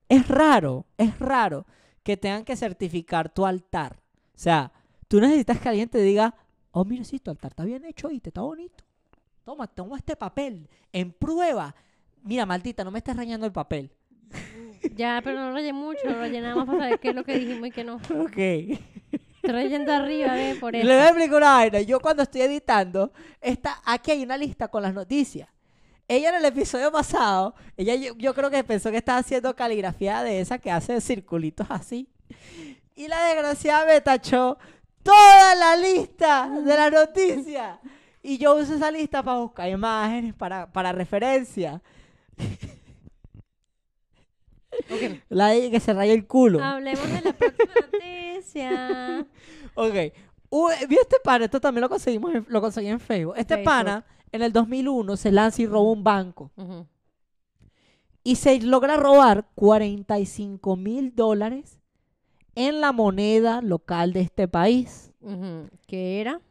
es 0.10 0.28
raro. 0.28 0.86
Es 0.98 1.18
raro 1.20 1.66
que 2.04 2.18
tengan 2.18 2.44
que 2.44 2.56
certificar 2.56 3.32
tu 3.34 3.46
altar. 3.46 3.98
O 4.36 4.38
sea, 4.38 4.72
Tú 5.08 5.20
necesitas 5.20 5.60
que 5.60 5.68
alguien 5.68 5.90
te 5.90 5.98
diga, 6.00 6.34
oh, 6.72 6.86
mira, 6.86 7.04
sí, 7.04 7.20
tu 7.20 7.30
altar 7.32 7.52
está 7.52 7.66
bien 7.66 7.84
hecho 7.84 8.10
y 8.12 8.22
te 8.22 8.30
está 8.30 8.40
bonito. 8.42 8.84
Toma, 9.44 9.68
toma 9.68 9.98
este 9.98 10.16
papel 10.16 10.70
en 10.94 11.12
prueba. 11.12 11.76
Mira, 12.24 12.46
maldita, 12.46 12.86
no 12.86 12.92
me 12.92 13.00
estés 13.00 13.18
rayando 13.18 13.46
el 13.46 13.52
papel. 13.52 13.92
Ya, 14.96 15.20
pero 15.22 15.38
no 15.38 15.52
rayé 15.52 15.74
mucho, 15.74 16.00
lo 16.06 16.18
rellenamos 16.18 16.66
para 16.66 16.80
saber 16.80 17.00
qué 17.02 17.10
es 17.10 17.16
lo 17.16 17.24
que 17.26 17.38
dijimos 17.38 17.68
y 17.68 17.72
qué 17.72 17.84
no. 17.84 17.96
Ok. 18.20 19.20
Estoy 19.44 19.52
rayando 19.54 19.92
arriba, 19.92 20.34
ve, 20.34 20.56
por 20.60 20.74
Le 20.74 20.82
eso. 20.82 20.88
voy 20.88 20.98
a 20.98 21.06
explicar 21.08 21.36
una 21.38 21.52
vaina. 21.54 21.82
Yo 21.82 22.00
cuando 22.00 22.22
estoy 22.22 22.42
editando, 22.42 23.12
está, 23.42 23.82
aquí 23.86 24.12
hay 24.12 24.22
una 24.22 24.38
lista 24.38 24.68
con 24.68 24.84
las 24.84 24.94
noticias. 24.94 25.50
Ella 26.08 26.30
en 26.30 26.36
el 26.36 26.46
episodio 26.46 26.92
pasado, 26.92 27.56
ella 27.76 27.96
yo, 27.96 28.16
yo 28.18 28.34
creo 28.36 28.52
que 28.52 28.64
pensó 28.64 28.92
que 28.92 28.98
estaba 28.98 29.18
haciendo 29.20 29.56
caligrafía 29.56 30.22
de 30.24 30.42
esa 30.42 30.60
que 30.60 30.70
hace 30.70 31.02
circulitos 31.02 31.66
así. 31.70 32.08
Y 32.96 33.08
la 33.08 33.24
desgraciada 33.24 33.86
me 33.86 34.00
tachó 34.02 34.58
toda 35.02 35.56
la 35.56 35.76
lista 35.76 36.48
de 36.50 36.76
las 36.76 36.92
noticias. 36.92 37.80
Y 38.22 38.38
yo 38.38 38.56
uso 38.56 38.76
esa 38.76 38.92
lista 38.92 39.24
para 39.24 39.40
buscar 39.40 39.70
imágenes, 39.70 40.36
para, 40.36 40.72
para 40.72 40.92
referencia. 40.92 41.82
Ok. 44.90 45.20
La 45.30 45.48
de 45.48 45.72
que 45.72 45.80
se 45.80 45.94
raya 45.94 46.14
el 46.14 46.28
culo. 46.28 46.64
Hablemos 46.64 47.10
de 47.10 47.22
la 47.22 47.34
próxima 47.34 47.74
noticia. 47.82 48.21
Ok. 49.76 49.94
Vi 50.90 50.96
este 50.96 51.18
pana, 51.24 51.46
esto 51.46 51.62
también 51.62 51.82
lo 51.82 51.90
conseguimos, 51.90 52.34
en- 52.36 52.46
lo 52.50 52.60
conseguí 52.62 52.88
en 52.88 53.00
Facebook. 53.00 53.36
Este 53.38 53.56
Facebook. 53.56 53.66
pana, 53.66 54.06
en 54.32 54.42
el 54.42 54.52
2001, 54.52 55.16
se 55.18 55.32
lanza 55.32 55.62
y 55.62 55.66
roba 55.68 55.92
un 55.92 56.04
banco. 56.04 56.52
Ujú. 56.58 56.86
Y 58.24 58.36
se 58.36 58.60
logra 58.62 58.98
robar 58.98 59.48
45 59.56 60.76
mil 60.76 61.16
dólares 61.16 61.80
en 62.56 62.82
la 62.82 62.92
moneda 62.92 63.62
local 63.62 64.14
de 64.14 64.22
este 64.22 64.48
país. 64.48 65.12
Ujú. 65.22 65.70
¿Qué 65.88 66.20
era? 66.22 66.42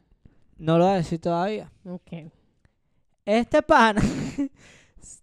No 0.59 0.79
lo 0.79 0.85
voy 0.85 0.95
a 0.95 0.97
decir 0.97 1.21
todavía. 1.21 1.71
Ok. 1.85 2.33
Este 3.27 3.63
pana, 3.63 4.01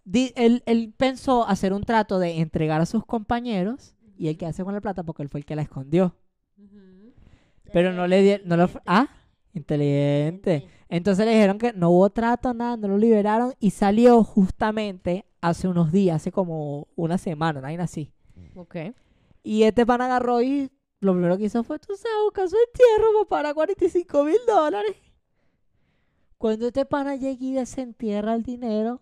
di- 0.06 0.32
él, 0.36 0.64
él 0.66 0.94
pensó 0.96 1.48
hacer 1.48 1.74
un 1.74 1.84
trato 1.84 2.20
de 2.20 2.40
entregar 2.40 2.80
a 2.80 2.86
sus 2.86 3.06
compañeros 3.06 3.96
y 4.18 4.28
el 4.30 4.38
que 4.38 4.46
hace 4.46 4.64
con 4.64 4.74
la 4.74 4.82
plata 4.82 5.04
porque 5.04 5.24
él 5.24 5.30
fue 5.30 5.40
el 5.40 5.46
que 5.46 5.56
la 5.56 5.64
escondió. 5.64 6.16
Pero 7.72 7.94
no 7.94 8.08
le 8.08 8.22
dieron, 8.22 8.48
no 8.48 8.58
lo, 8.58 8.70
ah, 8.86 9.08
inteligente. 9.54 10.68
Entonces 10.90 11.26
le 11.26 11.34
dijeron 11.34 11.58
que 11.58 11.74
no 11.74 11.90
hubo 11.90 12.10
trato, 12.10 12.54
nada, 12.54 12.78
no 12.78 12.88
lo 12.88 12.98
liberaron 12.98 13.54
y 13.60 13.72
salió 13.72 14.24
justamente 14.24 15.26
hace 15.42 15.68
unos 15.68 15.92
días, 15.92 16.18
hace 16.18 16.32
como 16.32 16.88
una 16.96 17.18
semana, 17.18 17.60
una 17.60 17.68
vaina 17.68 17.84
así. 17.84 18.12
Ok. 18.56 18.76
Y 19.44 19.64
este 19.64 19.86
pan 19.86 20.02
agarró 20.02 20.42
y 20.42 20.72
lo 21.00 21.14
primero 21.14 21.38
que 21.38 21.46
hizo 21.46 21.64
fue, 21.64 21.80
tú 21.80 21.96
sabes, 21.96 22.18
buscar 22.24 22.50
su 22.50 22.56
entierro 22.56 23.26
para 23.28 23.54
45 23.54 24.24
mil 24.24 24.38
dólares. 24.48 24.96
Cuando 26.38 26.68
este 26.68 26.86
pana 26.86 27.16
llega 27.16 27.44
y 27.44 27.54
desentierra 27.54 28.36
el 28.36 28.44
dinero, 28.44 29.02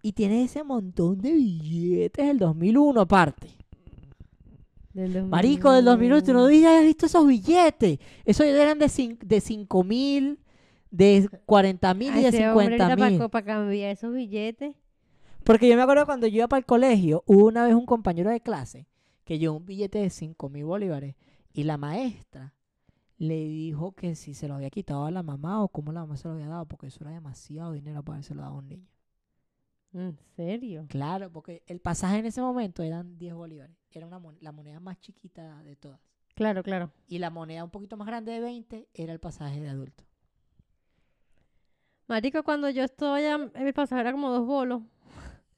Y 0.03 0.13
tienes 0.13 0.51
ese 0.51 0.63
montón 0.63 1.19
de 1.21 1.33
billetes 1.33 2.27
del 2.27 2.39
2001 2.39 3.01
aparte. 3.01 3.49
Del 4.93 5.25
Marico, 5.25 5.73
del 5.73 5.85
2001, 5.85 6.23
tú 6.23 6.33
no 6.33 6.41
2001. 6.43 6.69
habías 6.69 6.85
visto 6.85 7.07
esos 7.07 7.27
billetes. 7.27 7.99
Esos 8.25 8.47
eran 8.47 8.79
de, 8.79 8.87
cin- 8.87 9.19
de 9.19 9.41
5 9.41 9.85
mil, 9.85 10.39
de 10.91 11.29
40 11.47 11.95
mil 11.95 12.17
y 12.17 12.23
de 12.23 12.29
Ese 12.29 12.49
hombre 12.49 12.67
50 12.67 12.85
ahorita 12.85 12.97
mil. 13.11 13.19
para, 13.19 13.29
para 13.29 13.45
cambiar 13.47 13.91
esos 13.93 14.13
billetes. 14.13 14.75
Porque 15.45 15.69
yo 15.69 15.77
me 15.77 15.83
acuerdo 15.83 16.05
cuando 16.07 16.27
yo 16.27 16.37
iba 16.39 16.49
para 16.49 16.59
el 16.59 16.67
colegio, 16.67 17.23
hubo 17.27 17.47
una 17.47 17.65
vez 17.65 17.75
un 17.75 17.87
compañero 17.87 18.31
de 18.31 18.41
clase 18.41 18.87
que 19.25 19.39
llevó 19.39 19.57
un 19.57 19.67
billete 19.67 19.99
de 19.99 20.11
5 20.11 20.49
mil 20.49 20.65
bolívares 20.65 21.15
y 21.59 21.65
la 21.65 21.77
maestra 21.77 22.55
le 23.19 23.37
dijo 23.49 23.93
que 23.95 24.15
si 24.17 24.35
se 24.35 24.49
lo 24.49 24.55
había 24.55 24.71
quitado 24.71 25.07
a 25.07 25.11
la 25.11 25.23
mamá 25.23 25.63
o 25.63 25.69
cómo 25.69 25.93
la 25.93 26.01
mamá 26.03 26.17
se 26.17 26.29
lo 26.29 26.35
había 26.35 26.49
dado, 26.49 26.67
porque 26.67 26.89
eso 26.89 27.01
era 27.03 27.13
demasiado 27.13 27.73
dinero 27.73 28.03
para 28.05 28.17
haberse 28.17 28.35
dado 28.35 28.55
a 28.55 28.59
un 28.59 28.69
niño. 28.69 28.89
¿En 29.93 30.17
serio? 30.37 30.87
Claro, 30.89 31.31
porque 31.33 31.63
el 31.67 31.81
pasaje 31.81 32.19
en 32.19 32.27
ese 32.27 32.41
momento 32.41 32.83
eran 32.83 33.19
10 33.19 33.35
bolívares. 33.35 33.77
Era 33.91 34.07
una 34.07 34.19
mon- 34.19 34.39
la 34.41 34.53
moneda 34.53 34.81
más 34.81 35.01
chiquita 35.01 35.63
de 35.63 35.77
todas. 35.77 36.01
Claro, 36.35 36.63
claro. 36.63 36.93
Y 37.09 37.19
la 37.19 37.31
moneda 37.31 37.65
un 37.65 37.71
poquito 37.71 37.97
más 37.97 38.07
grande 38.07 38.33
de 38.33 38.41
20 38.41 38.89
era 38.95 39.13
el 39.13 39.21
pasaje 39.21 39.61
de 39.61 39.69
adulto. 39.69 40.05
Marico, 42.09 42.43
cuando 42.43 42.71
yo 42.71 42.83
estoy 42.85 43.25
allá, 43.25 43.51
en 43.55 43.65
mi 43.65 43.73
pasaje 43.73 44.01
era 44.01 44.13
como 44.13 44.31
dos 44.31 44.47
bolos. 44.47 44.83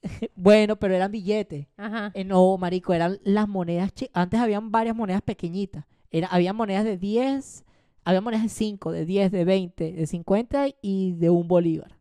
Bueno, 0.35 0.77
pero 0.77 0.95
eran 0.95 1.13
billetes. 1.13 1.67
Ajá. 1.77 2.11
Eh, 2.15 2.25
no, 2.25 2.57
marico, 2.57 2.93
eran 2.93 3.19
las 3.25 3.49
monedas. 3.49 3.93
Antes 4.13 4.41
habían 4.41 4.71
varias 4.71 4.97
monedas 4.97 5.23
pequeñitas. 5.23 5.85
Era, 6.11 6.29
había 6.29 6.53
monedas 6.53 6.85
de 6.85 6.97
10, 6.97 7.65
había 8.05 8.21
monedas 8.21 8.45
de 8.45 8.49
5, 8.49 8.93
de 8.93 9.05
10, 9.05 9.31
de 9.31 9.45
20, 9.45 9.93
de 9.93 10.07
50 10.07 10.67
y 10.83 11.13
de 11.13 11.31
un 11.31 11.47
bolívar. 11.47 11.97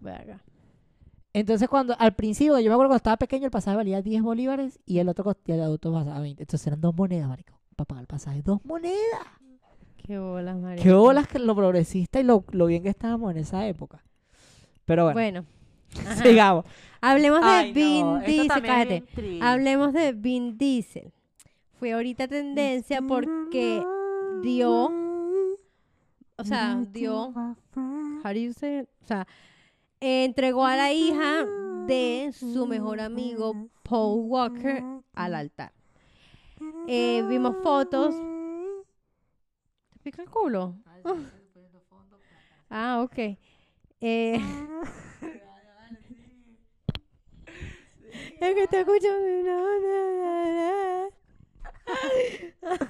Verga. 0.00 0.42
Entonces, 1.32 1.68
cuando 1.68 1.96
al 1.98 2.14
principio, 2.14 2.58
yo 2.58 2.68
me 2.68 2.74
acuerdo 2.74 2.90
cuando 2.90 2.96
estaba 2.96 3.16
pequeño, 3.16 3.46
el 3.46 3.50
pasaje 3.50 3.76
valía 3.76 4.02
10 4.02 4.22
bolívares 4.22 4.80
y 4.84 4.98
el 4.98 5.08
otro 5.08 5.24
costía 5.24 5.54
el 5.54 5.62
adulto 5.62 5.92
pasaba 5.92 6.20
20. 6.20 6.42
Entonces 6.42 6.66
eran 6.66 6.80
dos 6.80 6.94
monedas, 6.94 7.28
marico, 7.28 7.54
para 7.74 7.86
pagar 7.86 8.02
el 8.02 8.08
pasaje. 8.08 8.42
Dos 8.42 8.62
monedas. 8.64 8.96
Qué 9.96 10.18
bolas, 10.18 10.58
marico. 10.58 10.82
Qué 10.82 10.92
bolas 10.92 11.28
que 11.28 11.38
lo 11.38 11.54
progresista 11.54 12.20
y 12.20 12.24
lo, 12.24 12.44
lo 12.50 12.66
bien 12.66 12.82
que 12.82 12.90
estábamos 12.90 13.30
en 13.30 13.38
esa 13.38 13.66
época. 13.66 14.04
Pero 14.84 15.04
bueno, 15.04 15.14
Bueno. 15.14 15.44
Sigamos. 16.22 16.64
Hablemos 17.00 17.40
de 17.40 17.72
Vin 17.72 18.06
no, 18.06 18.20
Diesel. 18.20 18.62
Cállate. 18.62 19.04
Hablemos 19.40 19.92
de 19.92 20.12
Vin 20.12 20.56
Diesel. 20.56 21.12
Fue 21.78 21.92
ahorita 21.92 22.28
tendencia 22.28 23.02
porque 23.02 23.84
dio, 24.42 24.84
o 26.36 26.44
sea, 26.44 26.80
dio, 26.92 27.32
how 27.74 28.32
do 28.32 28.38
you 28.38 28.52
say 28.52 28.80
it? 28.80 28.88
o 29.02 29.06
sea, 29.06 29.26
entregó 30.00 30.64
a 30.64 30.76
la 30.76 30.92
hija 30.92 31.44
de 31.86 32.32
su 32.32 32.66
mejor 32.66 33.00
amigo 33.00 33.68
Paul 33.82 34.20
Walker 34.28 34.84
al 35.14 35.34
altar. 35.34 35.72
Eh, 36.86 37.24
vimos 37.28 37.56
fotos. 37.64 38.14
¿Te 39.92 39.98
pica 39.98 40.22
el 40.22 40.30
culo? 40.30 40.76
Ah, 42.70 43.02
ok. 43.02 43.36
Eh, 44.00 44.40
es 48.46 48.54
que 48.54 48.66
te 48.68 48.80
escucho. 48.80 49.08
No, 49.44 49.78
no, 49.80 51.08
no, 52.62 52.82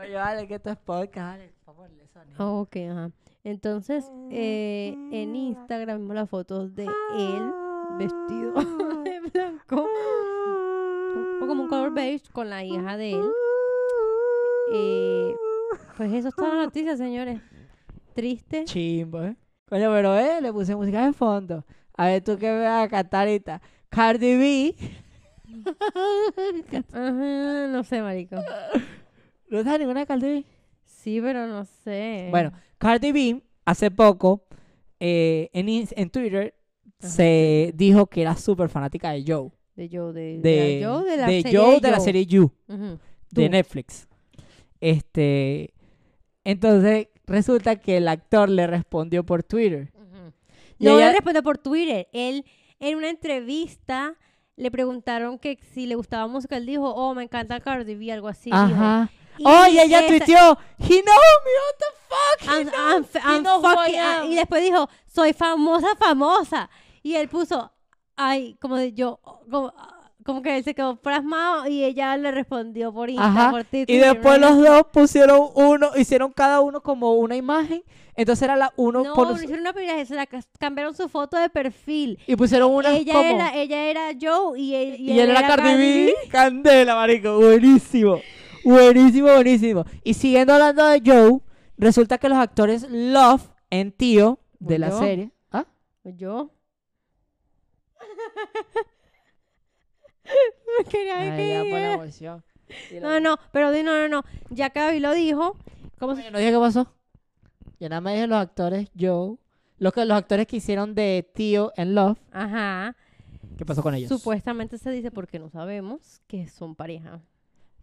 Oye, 0.00 0.14
vale, 0.14 0.46
que 0.46 0.54
esto 0.54 0.70
es 0.70 0.76
podcast, 0.78 1.38
vale. 1.38 1.52
Por 1.64 1.74
favor, 1.74 1.90
le 1.90 2.06
sonido. 2.06 2.38
no. 2.38 2.60
Ok, 2.60 2.76
ajá. 2.90 3.10
Entonces, 3.44 4.10
eh, 4.30 4.94
en 5.10 5.34
Instagram 5.34 5.98
vimos 6.00 6.14
las 6.14 6.28
fotos 6.28 6.74
de 6.74 6.84
él 6.84 7.52
vestido 7.98 8.52
de 9.04 9.20
blanco. 9.32 9.86
o 11.42 11.46
como 11.46 11.62
un 11.64 11.68
color 11.68 11.92
beige 11.92 12.30
con 12.32 12.48
la 12.50 12.62
hija 12.64 12.96
de 12.96 13.12
él. 13.12 13.30
Eh, 14.72 15.34
pues 15.96 16.12
eso 16.12 16.28
es 16.28 16.34
toda 16.34 16.54
la 16.54 16.64
noticia, 16.64 16.96
señores. 16.96 17.40
Triste. 18.14 18.64
Chimbo, 18.66 19.22
¿eh? 19.22 19.36
Coño, 19.68 19.90
pero 19.92 20.16
eh, 20.16 20.40
le 20.40 20.52
puse 20.52 20.76
música 20.76 21.04
de 21.06 21.12
fondo. 21.12 21.64
A 21.98 22.06
ver, 22.06 22.22
tú 22.22 22.38
que 22.38 22.50
veas 22.50 22.86
a 22.86 22.88
cantar 22.88 23.26
ahorita. 23.26 23.60
Cardi 23.88 24.36
B. 24.36 24.74
Ajá, 26.92 27.66
no 27.72 27.82
sé, 27.82 28.00
marico. 28.00 28.36
¿No 29.50 29.64
sabes 29.64 29.80
ninguna 29.80 30.00
de 30.00 30.06
Cardi 30.06 30.26
B? 30.28 30.44
Sí, 30.84 31.20
pero 31.20 31.48
no 31.48 31.64
sé. 31.64 32.28
Bueno, 32.30 32.52
Cardi 32.78 33.10
B, 33.10 33.42
hace 33.64 33.90
poco, 33.90 34.46
eh, 35.00 35.50
en, 35.52 36.10
Twitter, 36.10 36.54
Ajá. 37.00 37.08
se 37.08 37.72
dijo 37.74 38.06
que 38.06 38.22
era 38.22 38.36
súper 38.36 38.68
fanática 38.68 39.10
de 39.10 39.24
Joe. 39.26 39.50
De 39.74 39.88
Joe, 39.92 40.12
de, 40.12 40.38
De, 40.38 40.50
de 40.50 40.84
Joe, 40.84 41.04
de 41.04 41.16
la 41.16 41.26
de 41.26 41.42
serie 41.42 41.58
Joe 41.58 41.80
de 41.80 41.90
la 41.90 42.00
serie 42.00 42.26
You. 42.26 42.52
De. 43.32 43.48
Netflix. 43.48 44.06
Este, 44.80 45.74
entonces 46.44 47.08
resulta 47.26 47.74
que 47.74 47.96
el 47.96 48.06
actor 48.06 48.48
le 48.48 48.68
respondió 48.68 49.24
por 49.26 49.42
Twitter. 49.42 49.92
Y 50.78 50.84
No 50.86 50.96
ella- 50.96 51.06
le 51.08 51.12
respondió 51.12 51.42
por 51.42 51.58
Twitter. 51.58 52.08
Él, 52.12 52.44
en 52.80 52.96
una 52.96 53.08
entrevista, 53.08 54.14
le 54.56 54.70
preguntaron 54.70 55.38
que 55.38 55.58
si 55.72 55.86
le 55.86 55.94
gustaba 55.94 56.26
música. 56.26 56.56
Él 56.56 56.66
dijo, 56.66 56.88
oh, 56.92 57.14
me 57.14 57.22
encanta 57.24 57.60
Cardi 57.60 57.94
B, 57.94 58.12
algo 58.12 58.28
así. 58.28 58.50
Ajá. 58.52 59.10
Y 59.38 59.44
Oh, 59.46 59.66
y 59.68 59.78
ella 59.78 60.00
esa- 60.00 60.08
tuiteó, 60.08 60.58
he 60.78 61.00
know 61.02 61.14
me, 61.44 61.52
what 61.62 61.78
the 61.78 61.86
fuck, 62.08 62.42
he 62.42 62.46
I'm- 62.48 62.68
know- 62.70 62.96
I'm 62.96 63.04
he 63.36 63.40
knows 63.42 63.62
who 63.64 63.70
I 63.70 63.74
fucking- 63.76 64.00
ah, 64.00 64.20
am." 64.22 64.32
y 64.32 64.34
después 64.34 64.62
dijo, 64.62 64.88
soy 65.06 65.32
famosa, 65.32 65.88
famosa. 65.96 66.68
Y 67.04 67.14
él 67.14 67.28
puso, 67.28 67.72
ay, 68.16 68.56
como 68.60 68.76
de 68.76 68.92
yo, 68.94 69.20
como, 69.48 69.72
como 70.28 70.42
que 70.42 70.58
él 70.58 70.62
se 70.62 70.74
quedó 70.74 70.94
plasmado 71.00 71.66
y 71.68 71.82
ella 71.84 72.14
le 72.18 72.30
respondió 72.30 72.92
por 72.92 73.08
Insta, 73.08 73.24
Ajá. 73.28 73.50
por 73.50 73.64
Y 73.72 73.96
después 73.96 74.38
los 74.38 74.58
dos 74.58 74.82
pusieron 74.92 75.48
uno, 75.54 75.92
hicieron 75.96 76.32
cada 76.32 76.60
uno 76.60 76.82
como 76.82 77.14
una 77.14 77.34
imagen. 77.34 77.82
Entonces 78.14 78.42
era 78.42 78.54
la 78.54 78.70
uno 78.76 79.04
No, 79.04 79.14
por- 79.14 79.28
no 79.28 79.36
hicieron 79.42 79.60
una 79.60 80.04
se 80.04 80.14
la 80.14 80.28
cambiaron 80.58 80.94
su 80.94 81.08
foto 81.08 81.38
de 81.38 81.48
perfil. 81.48 82.18
y 82.26 82.36
pusieron 82.36 82.70
una 82.74 82.94
ella 82.94 83.14
como 83.14 83.24
era, 83.26 83.54
ella 83.54 83.84
era 83.86 84.02
Joe 84.20 84.60
y 84.60 84.74
él, 84.74 85.00
y 85.00 85.18
él 85.18 85.30
era 85.30 85.46
Cardi 85.46 85.72
B, 85.78 86.14
candela, 86.30 86.94
marico, 86.94 87.38
buenísimo. 87.38 88.20
Buenísimo, 88.64 89.28
buenísimo. 89.32 89.86
Y 90.04 90.12
siguiendo 90.12 90.52
hablando 90.52 90.84
de 90.88 91.00
Joe, 91.06 91.40
resulta 91.78 92.18
que 92.18 92.28
los 92.28 92.36
actores 92.36 92.86
Love 92.90 93.48
en 93.70 93.92
Tío 93.92 94.40
de 94.58 94.78
la 94.78 94.90
¿Yo? 94.90 94.98
serie, 94.98 95.30
¿ah? 95.52 95.64
Yo. 96.04 96.50
Me 100.78 100.84
quería 100.84 101.18
Ay, 101.20 101.30
que 101.36 101.48
ya 101.48 101.58
pone 101.60 101.64
dijera. 101.74 101.94
emoción. 101.94 102.44
Y 102.90 103.00
No, 103.00 103.18
no, 103.20 103.36
pero 103.52 103.72
di 103.72 103.82
no, 103.82 103.92
no, 103.96 104.08
no. 104.08 104.24
Ya 104.50 104.68
Gaby 104.70 105.00
lo 105.00 105.12
dijo. 105.14 105.56
¿Cómo 105.98 106.14
se 106.14 106.22
Oye, 106.22 106.30
no 106.30 106.38
dije 106.38 106.50
qué 106.52 106.58
pasó. 106.58 106.92
Yo 107.80 107.88
nada 107.88 108.00
más 108.00 108.14
dije 108.14 108.26
los 108.26 108.38
actores 108.38 108.88
Joe, 108.98 109.36
los 109.78 109.92
que 109.92 110.04
los 110.04 110.16
actores 110.18 110.46
que 110.46 110.56
hicieron 110.56 110.94
de 110.94 111.28
Tío 111.34 111.72
en 111.76 111.94
Love. 111.94 112.18
Ajá. 112.32 112.94
¿Qué 113.56 113.64
pasó 113.64 113.82
con 113.82 113.94
ellos? 113.94 114.08
Supuestamente 114.08 114.78
se 114.78 114.90
dice 114.90 115.10
porque 115.10 115.38
no 115.38 115.48
sabemos 115.48 116.20
que 116.26 116.46
son 116.48 116.74
pareja. 116.74 117.20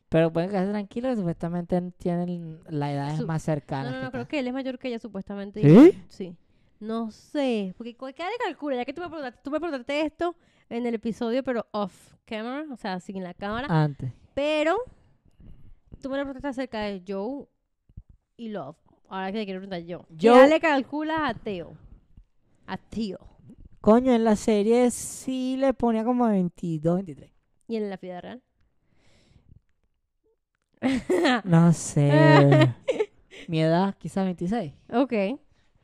Pero 0.10 0.32
pueden 0.32 0.50
quedarse 0.50 0.72
tranquilos 0.72 1.12
que 1.12 1.16
supuestamente 1.18 1.82
tienen 1.98 2.60
la 2.70 2.92
edad 2.94 3.18
Su- 3.18 3.26
más 3.28 3.42
cercana. 3.42 3.90
No, 3.92 3.98
no, 3.98 4.04
no, 4.04 4.12
creo 4.12 4.28
que 4.28 4.40
él 4.40 4.48
es 4.48 4.54
mayor 4.54 4.78
que 4.78 4.88
ella 4.90 5.00
supuestamente. 5.00 5.62
¿Sí? 5.62 6.00
Sí. 6.08 6.36
No 6.80 7.10
sé, 7.12 7.74
porque 7.78 7.96
cu- 7.96 8.08
¿qué 8.16 8.24
le 8.24 8.38
calcula? 8.44 8.76
Ya 8.76 8.86
que 8.86 8.94
tú 8.94 9.02
me 9.02 9.08
preguntaste, 9.08 9.40
tú 9.44 9.50
me 9.52 9.60
preguntaste 9.60 10.02
esto 10.02 10.36
en 10.70 10.86
el 10.86 10.96
episodio, 10.96 11.44
pero 11.44 11.68
off 11.72 12.14
camera, 12.26 12.66
o 12.72 12.78
sea, 12.78 13.00
sin 13.00 13.24
la 13.24 13.34
cámara. 13.34 13.68
Antes. 13.70 14.12
Pero 14.34 14.76
tú 16.02 16.10
me 16.10 16.18
lo 16.18 16.24
preguntaste 16.24 16.48
acerca 16.48 16.82
de 16.82 17.04
Joe 17.08 17.48
y 18.38 18.50
Love. 18.50 18.78
Ahora 19.08 19.32
que 19.32 19.40
te 19.40 19.46
quiero 19.46 19.60
preguntar 19.60 19.82
yo. 19.84 20.06
¿Qué 20.20 20.28
edad 20.28 20.50
le 20.50 20.60
calculas 20.60 21.20
a 21.22 21.34
Teo? 21.34 21.78
A 22.66 22.78
Tío. 22.78 23.20
Coño, 23.82 24.14
en 24.14 24.24
la 24.24 24.36
serie 24.36 24.90
sí 24.90 25.58
le 25.58 25.74
ponía 25.74 26.04
como 26.04 26.28
22, 26.28 26.96
23. 26.96 27.32
¿Y 27.68 27.76
en 27.76 27.90
la 27.90 27.98
vida 27.98 28.22
real? 28.22 28.42
No 31.44 31.72
sé. 31.74 32.12
Mi 33.48 33.62
edad, 33.62 33.96
quizás 33.98 34.26
26. 34.26 34.74
ok, 34.92 35.14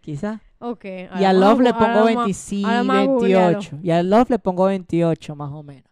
Quizás. 0.01 0.41
Ok. 0.61 0.85
Y 1.19 1.23
a 1.23 1.33
Love 1.33 1.61
le 1.61 1.73
pongo 1.73 2.05
25, 2.05 2.67
ahora 2.67 2.83
vamos 2.83 2.95
a 2.95 3.05
googlearlo. 3.05 3.59
28. 3.59 3.79
Y 3.83 3.91
a 3.91 4.03
Love 4.03 4.29
le 4.29 4.39
pongo 4.39 4.65
28 4.65 5.35
más 5.35 5.51
o 5.51 5.63
menos. 5.63 5.91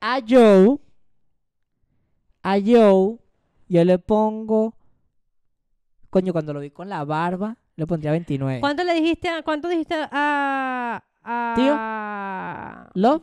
A 0.00 0.20
Joe, 0.26 0.78
a 2.42 2.58
Joe, 2.60 3.18
yo 3.68 3.84
le 3.84 3.98
pongo, 3.98 4.74
coño, 6.10 6.32
cuando 6.32 6.52
lo 6.52 6.60
vi 6.60 6.70
con 6.70 6.88
la 6.88 7.04
barba, 7.04 7.56
le 7.76 7.86
pondría 7.86 8.12
29. 8.12 8.60
¿Cuánto 8.60 8.84
le 8.84 8.94
dijiste 8.94 9.28
a, 9.28 9.42
cuánto 9.42 9.68
dijiste 9.68 9.94
a, 10.10 11.04
a 11.22 11.54
Tío. 11.56 13.00
¿Love? 13.02 13.22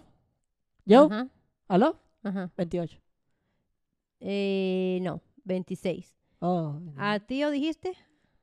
¿Joe? 0.88 1.06
Ajá, 1.06 1.28
¿A 1.68 1.78
Love? 1.78 1.98
ajá. 2.24 2.52
28. 2.58 3.00
Eh, 4.20 5.00
no, 5.02 5.22
26. 5.44 6.16
Oh, 6.40 6.80
¿A 6.98 7.20
tío 7.20 7.50
dijiste? 7.52 7.94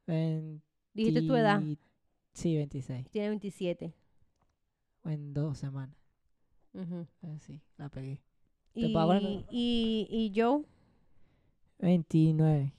20 0.06 0.64
Dijiste 0.94 1.22
tu 1.22 1.36
edad. 1.36 1.62
Sí, 2.32 2.56
26. 2.56 3.10
Tiene 3.10 3.28
27. 3.30 3.94
En 5.04 5.32
dos 5.34 5.58
semanas. 5.58 5.96
Ujú. 6.74 7.06
Eh, 7.22 7.38
Sí, 7.40 7.60
la 7.76 7.88
pegué. 7.88 8.22
¿Te 8.74 8.80
Y, 8.82 8.94
pago 8.94 9.12
el- 9.14 9.44
y, 9.50 10.06
y 10.10 10.32
Joe, 10.40 10.62
29, 11.78 12.72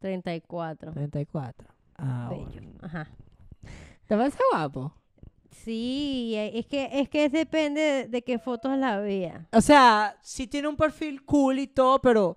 34. 0.00 0.92
34. 0.92 1.68
Ah, 1.96 2.28
Bello. 2.30 2.44
bueno. 2.44 2.78
Ajá. 2.82 3.08
¿Te 4.06 4.16
parece 4.16 4.38
guapo? 4.52 4.92
Sí, 5.50 6.32
eh, 6.36 6.58
es 6.58 6.66
que, 6.66 6.88
es 7.00 7.08
que 7.08 7.28
depende 7.28 7.80
de, 7.80 8.08
de 8.08 8.22
qué 8.22 8.38
fotos 8.38 8.76
la 8.78 8.98
vea. 8.98 9.48
O 9.52 9.60
sea, 9.60 10.16
sí 10.22 10.46
tiene 10.46 10.68
un 10.68 10.76
perfil 10.76 11.24
cool 11.24 11.58
y 11.58 11.66
todo, 11.66 12.00
pero 12.00 12.36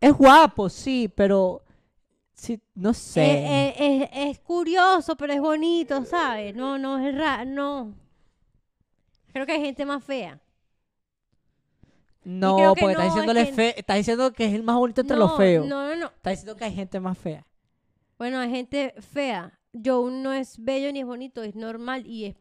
es 0.00 0.12
guapo, 0.12 0.68
sí, 0.68 1.12
pero 1.14 1.62
sí, 2.38 2.60
no 2.74 2.94
sé. 2.94 3.22
Eh, 3.24 3.74
eh, 3.78 4.10
es, 4.12 4.30
es 4.36 4.38
curioso, 4.40 5.16
pero 5.16 5.32
es 5.32 5.40
bonito, 5.40 6.04
¿sabes? 6.04 6.54
No, 6.54 6.78
no, 6.78 6.98
es 6.98 7.14
raro, 7.14 7.44
no. 7.44 7.94
Creo 9.32 9.44
que 9.44 9.52
hay 9.52 9.60
gente 9.60 9.84
más 9.84 10.02
fea. 10.04 10.40
no, 12.24 12.56
que 12.74 12.80
porque 12.80 12.92
estás 12.92 12.96
no, 12.96 13.02
es 13.02 13.14
diciéndole 13.14 13.46
que- 13.46 13.52
fe- 13.52 13.78
estás 13.80 13.96
diciendo 13.96 14.32
que 14.32 14.44
es 14.46 14.54
el 14.54 14.62
más 14.62 14.76
bonito 14.76 15.00
entre 15.00 15.16
no, 15.16 15.26
los 15.26 15.36
feos. 15.36 15.66
No, 15.66 15.86
no, 15.88 15.96
no. 15.96 16.06
Estás 16.06 16.32
diciendo 16.32 16.56
que 16.56 16.64
hay 16.64 16.74
gente 16.74 17.00
más 17.00 17.16
fea. 17.18 17.46
Bueno, 18.18 18.38
hay 18.38 18.50
gente 18.50 18.94
fea. 19.00 19.58
Joe 19.72 20.10
no 20.10 20.32
es 20.32 20.62
bello 20.62 20.92
ni 20.92 21.00
es 21.00 21.06
bonito, 21.06 21.42
es 21.42 21.54
normal 21.54 22.06
y 22.06 22.26
es... 22.26 22.36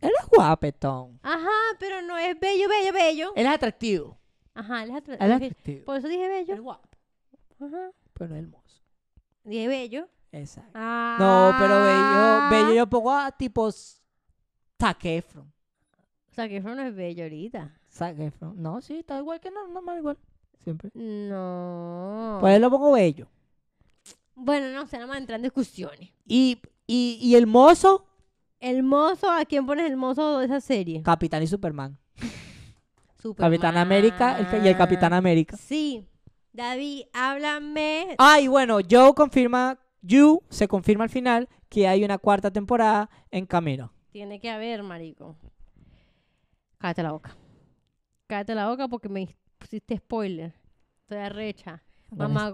Él 0.00 0.10
es 0.18 0.26
guapetón. 0.28 1.20
Ajá, 1.22 1.48
pero 1.78 2.00
no 2.02 2.16
es 2.16 2.38
bello, 2.40 2.68
bello, 2.68 2.92
bello. 2.92 3.32
Él 3.36 3.46
es 3.46 3.52
atractivo. 3.52 4.18
Ajá, 4.54 4.82
él 4.82 4.90
es 4.90 4.96
Él 5.08 5.14
es 5.14 5.20
atractivo. 5.36 5.84
Por 5.84 5.96
eso 5.98 6.08
dije 6.08 6.24
Él 6.26 6.32
es 6.42 6.46
bello. 6.48 6.62
guapo, 6.62 6.88
Ajá. 7.60 7.90
pero 8.14 8.30
no 8.30 8.36
es 8.36 8.42
hermoso. 8.42 8.69
Dije 9.50 9.66
bello. 9.66 10.08
Exacto. 10.30 10.70
Ah. 10.74 11.16
No, 11.18 11.58
pero 11.58 11.82
bello, 11.82 12.50
bello 12.68 12.74
yo 12.76 12.86
pongo 12.88 13.10
a 13.10 13.32
tipos 13.32 14.00
Zac 14.80 15.04
Efron. 15.04 15.52
No 16.36 16.82
es 16.82 16.94
bello 16.94 17.24
ahorita. 17.24 17.76
Zac 17.90 18.16
Efron. 18.20 18.62
No, 18.62 18.80
sí, 18.80 19.00
está 19.00 19.18
igual 19.18 19.40
que 19.40 19.50
no, 19.50 19.66
normal 19.66 19.98
igual. 19.98 20.18
Siempre. 20.62 20.92
No. 20.94 22.38
Pues 22.40 22.54
él 22.54 22.62
lo 22.62 22.70
pongo 22.70 22.92
bello. 22.92 23.26
Bueno, 24.36 24.68
no 24.68 24.86
sé, 24.86 24.98
no 24.98 25.02
vamos 25.02 25.16
a 25.16 25.18
entrar 25.18 25.38
en 25.40 25.42
discusiones. 25.42 26.10
Y, 26.24 26.62
y, 26.86 27.18
y 27.20 27.34
el 27.34 27.48
mozo, 27.48 28.06
El 28.60 28.84
mozo, 28.84 29.28
¿a 29.32 29.44
quién 29.44 29.66
pones 29.66 29.90
el 29.90 29.96
mozo 29.96 30.38
de 30.38 30.44
esa 30.44 30.60
serie? 30.60 31.02
Capitán 31.02 31.42
y 31.42 31.48
Superman. 31.48 31.98
Superman. 33.20 33.50
Capitán 33.50 33.76
América 33.76 34.38
el 34.38 34.64
y 34.64 34.68
el 34.68 34.76
Capitán 34.76 35.12
América. 35.12 35.56
Sí. 35.56 36.06
David, 36.52 37.02
háblame. 37.12 38.16
Ah, 38.18 38.40
y 38.40 38.48
bueno, 38.48 38.78
Joe 38.88 39.14
confirma, 39.14 39.78
You 40.02 40.42
se 40.48 40.66
confirma 40.66 41.04
al 41.04 41.10
final 41.10 41.48
que 41.68 41.86
hay 41.86 42.04
una 42.04 42.18
cuarta 42.18 42.50
temporada 42.50 43.08
en 43.30 43.46
camino. 43.46 43.92
Tiene 44.10 44.40
que 44.40 44.50
haber, 44.50 44.82
marico. 44.82 45.36
Cállate 46.78 47.02
la 47.02 47.12
boca. 47.12 47.36
Cállate 48.26 48.54
la 48.54 48.68
boca 48.68 48.88
porque 48.88 49.08
me 49.08 49.36
pusiste 49.58 49.96
spoiler. 49.96 50.54
Estoy 51.02 51.18
arrecha. 51.18 51.82
Mamá 52.10 52.52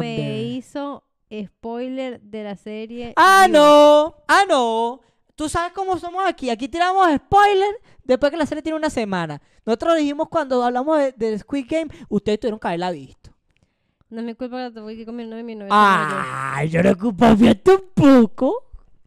me 0.00 0.42
hizo 0.42 1.04
spoiler 1.30 2.20
de 2.20 2.44
la 2.44 2.56
serie. 2.56 3.12
Ah, 3.16 3.44
You. 3.46 3.52
no, 3.52 4.14
ah, 4.28 4.44
no. 4.48 5.00
Tú 5.36 5.48
sabes 5.48 5.72
cómo 5.72 5.98
somos 5.98 6.24
aquí. 6.26 6.50
Aquí 6.50 6.66
tiramos 6.66 7.06
spoiler 7.14 7.80
después 8.04 8.32
que 8.32 8.38
la 8.38 8.46
serie 8.46 8.62
tiene 8.62 8.78
una 8.78 8.90
semana. 8.90 9.40
Nosotros 9.64 9.96
dijimos 9.96 10.28
cuando 10.28 10.62
hablamos 10.64 10.98
de, 10.98 11.12
de 11.12 11.38
Squid 11.38 11.66
Game, 11.68 11.90
ustedes 12.08 12.40
tuvieron 12.40 12.58
que 12.58 12.68
haberla 12.68 12.90
visto. 12.90 13.30
No 14.08 14.20
es 14.20 14.26
mi 14.26 14.34
culpa 14.34 14.68
que 14.68 14.74
te 14.74 14.80
voy 14.80 15.02
a 15.02 15.04
comer 15.04 15.44
mi 15.44 15.54
novia. 15.54 15.68
Ah, 15.72 16.64
yo 16.64 16.82
no 16.82 16.96
culpa 16.96 17.34
mía 17.34 17.60
tampoco. 17.60 18.64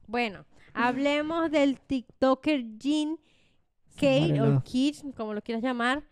Bueno, 0.07 0.45
hablemos 0.73 1.49
del 1.49 1.79
TikToker 1.79 2.77
Jean 2.77 3.17
Kate 3.95 4.41
o. 4.41 4.61
Kid, 4.63 4.97
como 5.15 5.33
lo 5.33 5.41
quieras 5.41 5.63
llamar, 5.63 6.03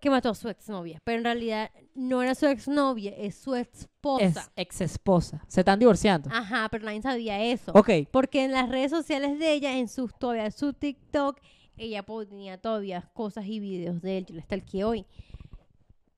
que 0.00 0.10
mató 0.10 0.30
a 0.30 0.34
su 0.34 0.48
exnovia. 0.48 0.98
Pero 1.04 1.18
en 1.18 1.24
realidad 1.24 1.70
no 1.94 2.22
era 2.22 2.34
su 2.34 2.46
exnovia, 2.46 3.12
es 3.16 3.34
su 3.36 3.54
esposa. 3.54 4.24
Es 4.24 4.50
ex 4.56 4.80
esposa. 4.80 5.44
Se 5.48 5.60
están 5.60 5.78
divorciando. 5.78 6.30
Ajá, 6.32 6.68
pero 6.70 6.84
nadie 6.84 7.02
sabía 7.02 7.42
eso. 7.42 7.72
Ok. 7.74 7.90
Porque 8.10 8.44
en 8.44 8.52
las 8.52 8.68
redes 8.68 8.90
sociales 8.90 9.38
de 9.38 9.52
ella, 9.52 9.76
en 9.78 9.88
sus 9.88 10.16
todavía 10.18 10.50
su 10.50 10.72
TikTok, 10.72 11.40
ella 11.76 12.02
ponía 12.04 12.58
todavía 12.58 13.08
cosas 13.14 13.46
y 13.46 13.60
videos 13.60 14.00
de 14.02 14.18
él. 14.18 14.26
Yo 14.26 14.34
la 14.34 14.42
stalkeé 14.42 14.84
hoy. 14.84 15.06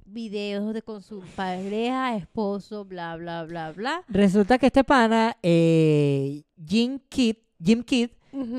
Videos 0.04 0.74
de 0.74 0.82
con 0.82 1.02
su 1.02 1.20
pareja, 1.36 2.16
esposo, 2.16 2.84
bla, 2.84 3.16
bla, 3.16 3.44
bla, 3.44 3.70
bla. 3.70 4.02
Resulta 4.08 4.58
que 4.58 4.66
este 4.66 4.82
pana, 4.82 5.36
eh, 5.42 6.42
Jim 6.66 6.98
Kidd, 7.08 7.36
Jim 7.62 7.84
Kidd, 7.84 8.10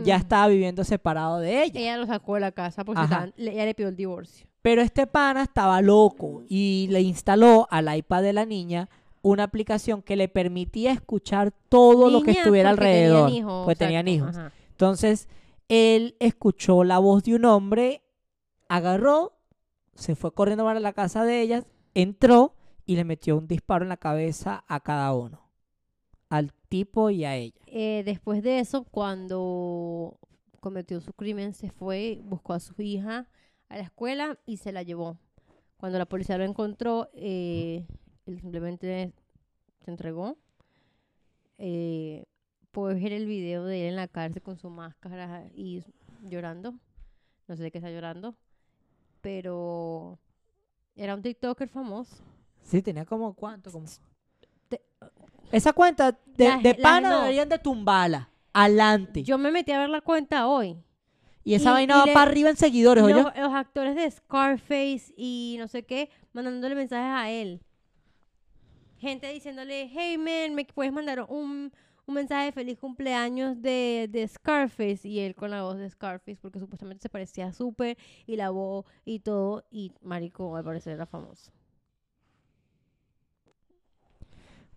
ya 0.03 0.15
estaba 0.15 0.47
viviendo 0.47 0.83
separado 0.85 1.39
de 1.39 1.63
ella. 1.63 1.79
Ella 1.79 1.97
lo 1.97 2.05
sacó 2.05 2.35
de 2.35 2.41
la 2.41 2.51
casa 2.53 2.85
porque 2.85 3.01
estaban- 3.03 3.33
ella 3.37 3.65
le 3.65 3.73
pidió 3.75 3.89
el 3.89 3.95
divorcio. 3.97 4.47
Pero 4.61 4.81
este 4.81 5.07
pana 5.07 5.43
estaba 5.43 5.81
loco 5.81 6.43
y 6.47 6.87
le 6.91 7.01
instaló 7.01 7.67
al 7.71 7.95
iPad 7.95 8.21
de 8.21 8.33
la 8.33 8.45
niña 8.45 8.89
una 9.23 9.43
aplicación 9.43 10.01
que 10.01 10.15
le 10.15 10.27
permitía 10.27 10.91
escuchar 10.91 11.51
todo 11.69 12.09
lo 12.09 12.21
que 12.21 12.31
estuviera 12.31 12.71
porque 12.71 12.85
tenían 12.85 13.01
alrededor. 13.05 13.29
hijos, 13.29 13.65
pues 13.65 13.77
tenían 13.77 14.07
hijos. 14.07 14.37
ajá. 14.37 14.51
Entonces, 14.69 15.27
él 15.69 16.15
escuchó 16.19 16.83
la 16.83 16.97
voz 16.97 17.23
de 17.23 17.35
un 17.35 17.45
hombre, 17.45 18.01
agarró, 18.67 19.33
se 19.93 20.15
fue 20.15 20.33
corriendo 20.33 20.63
para 20.63 20.79
la 20.79 20.93
casa 20.93 21.23
de 21.23 21.41
ellas, 21.41 21.65
entró 21.93 22.55
y 22.85 22.95
le 22.95 23.03
metió 23.03 23.37
un 23.37 23.47
disparo 23.47 23.83
en 23.83 23.89
la 23.89 23.97
cabeza 23.97 24.63
a 24.67 24.79
cada 24.79 25.13
uno. 25.13 25.47
Al 26.29 26.51
tipo 26.67 27.09
y 27.09 27.25
a 27.25 27.35
ella. 27.35 27.61
Eh, 27.67 28.01
después 28.05 28.41
de 28.41 28.59
eso, 28.59 28.83
cuando 28.85 30.17
cometió 30.59 30.99
su 30.99 31.13
crimen, 31.13 31.53
se 31.53 31.69
fue, 31.69 32.19
buscó 32.23 32.53
a 32.53 32.59
su 32.59 32.81
hija 32.81 33.27
a 33.71 33.77
la 33.77 33.83
escuela 33.83 34.37
y 34.45 34.57
se 34.57 34.71
la 34.71 34.83
llevó. 34.83 35.17
Cuando 35.77 35.97
la 35.97 36.05
policía 36.05 36.37
lo 36.37 36.43
encontró, 36.43 37.09
eh, 37.13 37.85
él 38.25 38.39
simplemente 38.39 39.13
se 39.83 39.91
entregó. 39.91 40.37
Eh, 41.57 42.25
puedes 42.71 43.01
ver 43.01 43.13
el 43.13 43.25
video 43.25 43.65
de 43.65 43.83
él 43.83 43.89
en 43.91 43.95
la 43.95 44.07
cárcel 44.07 44.41
con 44.41 44.57
su 44.57 44.69
máscara 44.69 45.45
y 45.55 45.83
llorando. 46.23 46.73
No 47.47 47.55
sé 47.55 47.63
de 47.63 47.71
qué 47.71 47.77
está 47.79 47.89
llorando. 47.91 48.35
Pero 49.21 50.17
era 50.95 51.15
un 51.15 51.21
TikToker 51.21 51.67
famoso. 51.67 52.15
Sí, 52.63 52.81
tenía 52.81 53.05
como 53.05 53.33
cuánto, 53.33 53.71
como... 53.71 53.85
Te- 54.67 54.81
Esa 55.51 55.73
cuenta 55.73 56.11
de, 56.25 56.47
La- 56.47 56.57
de 56.57 56.75
la- 56.75 56.81
pana 56.83 57.09
no. 57.09 57.19
deberían 57.21 57.49
de 57.49 57.59
tumbarla. 57.59 58.29
Adelante. 58.53 59.23
Yo 59.23 59.37
me 59.37 59.51
metí 59.51 59.71
a 59.71 59.79
ver 59.79 59.89
la 59.89 60.01
cuenta 60.01 60.47
hoy. 60.47 60.77
Y 61.43 61.53
esa 61.55 61.69
y- 61.69 61.73
vaina 61.73 61.95
y 61.95 61.99
va 61.99 62.05
le- 62.05 62.13
para 62.13 62.29
arriba 62.31 62.49
en 62.49 62.57
seguidores, 62.57 63.03
oye. 63.03 63.13
los, 63.15 63.25
los 63.35 63.53
actores 63.53 63.95
de 63.95 64.09
Scarface 64.09 65.13
y 65.17 65.55
no 65.59 65.67
sé 65.67 65.83
qué, 65.83 66.09
mandándole 66.33 66.75
mensajes 66.75 67.13
a 67.13 67.29
él. 67.31 67.61
Gente 68.99 69.31
diciéndole, 69.33 69.89
hey 69.91 70.17
man, 70.17 70.53
¿me 70.55 70.63
puedes 70.65 70.93
mandar 70.93 71.25
un, 71.27 71.71
un 72.05 72.13
mensaje 72.13 72.45
de 72.45 72.51
feliz 72.51 72.77
cumpleaños 72.77 73.59
de, 73.61 74.07
de 74.11 74.27
Scarface? 74.27 75.07
Y 75.07 75.19
él 75.19 75.33
con 75.33 75.49
la 75.49 75.63
voz 75.63 75.77
de 75.77 75.89
Scarface, 75.89 76.37
porque 76.39 76.59
supuestamente 76.59 77.01
se 77.01 77.09
parecía 77.09 77.51
súper, 77.51 77.97
y 78.27 78.35
la 78.35 78.51
voz 78.51 78.85
y 79.03 79.19
todo, 79.21 79.65
y 79.71 79.91
marico, 80.01 80.55
al 80.55 80.63
parecer 80.63 80.93
era 80.93 81.07
famoso. 81.07 81.51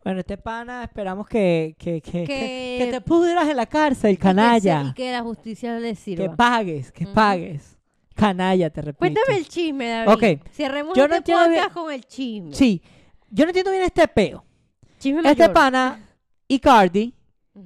Bueno, 0.05 0.21
este 0.21 0.37
pana, 0.37 0.85
esperamos 0.85 1.27
que, 1.27 1.75
que, 1.79 2.01
que, 2.03 2.11
que, 2.13 2.25
Que- 2.27 2.77
que 2.85 2.91
te 2.93 3.01
pudras 3.01 3.49
en 3.49 3.57
la 3.57 3.67
cárcel, 3.67 4.13
Y 4.13 4.17
que 4.17 4.23
canalla. 4.23 4.89
Y 4.91 4.95
que, 4.95 5.11
la 5.11 5.23
justicia 5.23 5.79
le 5.79 5.91
Que 5.91 5.95
sirva. 5.97 6.37
pagues, 6.37 6.93
que 6.93 7.07
pagues. 7.07 7.79
Canalla, 8.15 8.71
te 8.71 8.81
repito. 8.83 8.99
Cuéntame 8.99 9.39
el 9.39 9.49
chisme, 9.49 9.89
David. 9.89 10.13
Ok. 10.13 10.47
Cerremos 10.53 10.97
Yo 10.97 11.09
no 11.09 11.17
este 11.17 11.33
bien- 11.33 11.45
podcast 11.47 11.73
con 11.75 11.93
el 11.93 12.05
chisme. 12.05 12.55
Sí, 12.55 12.83
yo 13.31 13.45
no 13.45 13.49
entiendo 13.51 13.71
bien 13.73 13.83
este 13.83 14.07
peo. 14.07 14.45
Chisme 14.99 15.21
Este 15.21 15.43
mayor. 15.43 15.53
pana, 15.53 16.01
Icardi. 16.47 17.15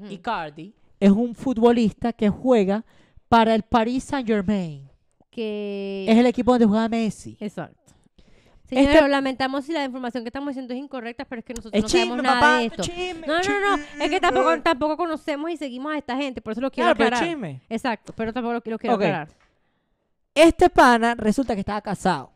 Icardi, 0.09 0.75
es 1.01 1.11
un 1.11 1.35
futbolista 1.35 2.13
que 2.13 2.29
juega 2.31 2.85
para 3.29 3.55
el 3.55 3.63
Paris 3.63 4.05
Saint 4.05 4.27
Germain. 4.27 4.89
Que... 5.31 6.07
Es 6.09 6.17
el 6.17 6.27
equipo 6.27 6.53
donde 6.53 6.67
juega 6.67 6.89
Messi. 6.89 7.37
Exacto. 7.41 7.93
Señores, 8.69 8.89
Este- 8.91 9.01
lo 9.03 9.09
lamentamos 9.09 9.65
si 9.65 9.73
la 9.73 9.85
información 9.85 10.25
que 10.25 10.29
estamos 10.29 10.49
diciendo 10.51 10.75
es 10.75 10.81
incorrecta, 10.81 11.25
pero 11.25 11.39
es 11.41 11.45
que 11.45 11.55
nosotros 11.55 11.73
Es 11.75 11.83
no 11.83 11.89
chisme, 11.89 12.05
sabemos 12.07 12.23
nada 12.23 12.41
papá. 12.41 12.59
de 12.59 12.67
esto. 12.67 12.83
chisme, 12.83 13.27
No, 13.27 13.35
no, 13.41 13.77
no, 13.77 13.83
es 14.05 14.11
que 14.11 14.21
tampoco, 14.21 14.61
tampoco 14.61 14.97
conocemos 14.99 15.51
y 15.51 15.57
seguimos 15.57 15.93
a 15.95 15.99
esta 15.99 16.17
gente, 16.17 16.41
por 16.43 16.53
eso 16.53 16.61
lo 16.61 16.71
quiero 16.71 16.89
Claro, 16.89 16.97
pero 16.99 17.07
aclarar. 17.17 17.29
chisme. 17.29 17.63
Exacto, 17.71 18.13
pero 18.15 18.33
tampoco 18.33 18.53
lo, 18.53 18.63
lo 18.65 18.79
quiero 18.79 18.95
Ok. 18.97 19.03
aclarar. 19.03 19.29
Este 20.35 20.69
pana 20.71 21.15
resulta 21.15 21.55
que 21.55 21.61
estaba 21.61 21.81
casado. 21.81 22.31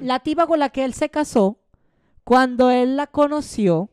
La 0.00 0.20
tipa 0.20 0.46
con 0.46 0.58
la 0.58 0.70
que 0.70 0.84
él 0.84 0.94
se 0.94 1.08
casó, 1.10 1.58
cuando 2.24 2.70
él 2.70 2.96
la 2.96 3.06
conoció, 3.06 3.90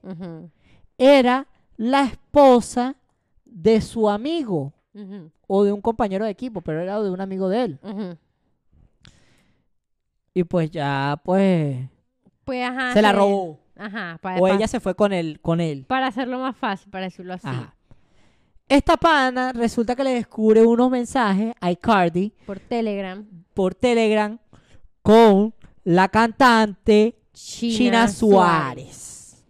era 0.97 1.47
la 1.77 2.03
esposa 2.03 2.95
de 3.43 3.81
su 3.81 4.09
amigo 4.09 4.73
o 5.47 5.63
de 5.63 5.73
un 5.73 5.81
compañero 5.81 6.23
de 6.25 6.31
equipo, 6.31 6.61
pero 6.61 6.79
era 6.81 7.01
de 7.01 7.09
un 7.09 7.19
amigo 7.19 7.49
de 7.49 7.61
él. 7.63 7.79
Y 10.35 10.43
pues 10.43 10.69
ya, 10.69 11.19
pues, 11.23 11.77
Pues 12.43 12.63
ajá. 12.69 12.93
se 12.93 13.01
la 13.01 13.11
robó. 13.13 13.59
Ajá, 13.77 14.19
para, 14.21 14.39
O 14.39 14.47
ella 14.47 14.67
se 14.67 14.79
fue 14.79 14.93
con 14.95 15.11
él, 15.13 15.39
con 15.41 15.59
él. 15.59 15.85
para 15.87 16.07
hacerlo 16.07 16.37
más 16.39 16.55
fácil, 16.55 16.91
para 16.91 17.05
decirlo 17.05 17.33
así. 17.33 17.47
Ajá. 17.47 17.75
Esta 18.69 18.97
pana 18.97 19.51
resulta 19.53 19.95
que 19.95 20.03
le 20.03 20.13
descubre 20.13 20.61
unos 20.63 20.89
mensajes 20.91 21.53
a 21.61 21.71
Icardi 21.71 22.33
Por 22.45 22.59
Telegram. 22.59 23.25
por 23.53 23.73
Telegram 23.75 24.37
con 25.01 25.53
la 25.83 26.09
cantante 26.09 27.17
China, 27.33 27.77
China, 27.77 28.07
Suárez. 28.07 29.43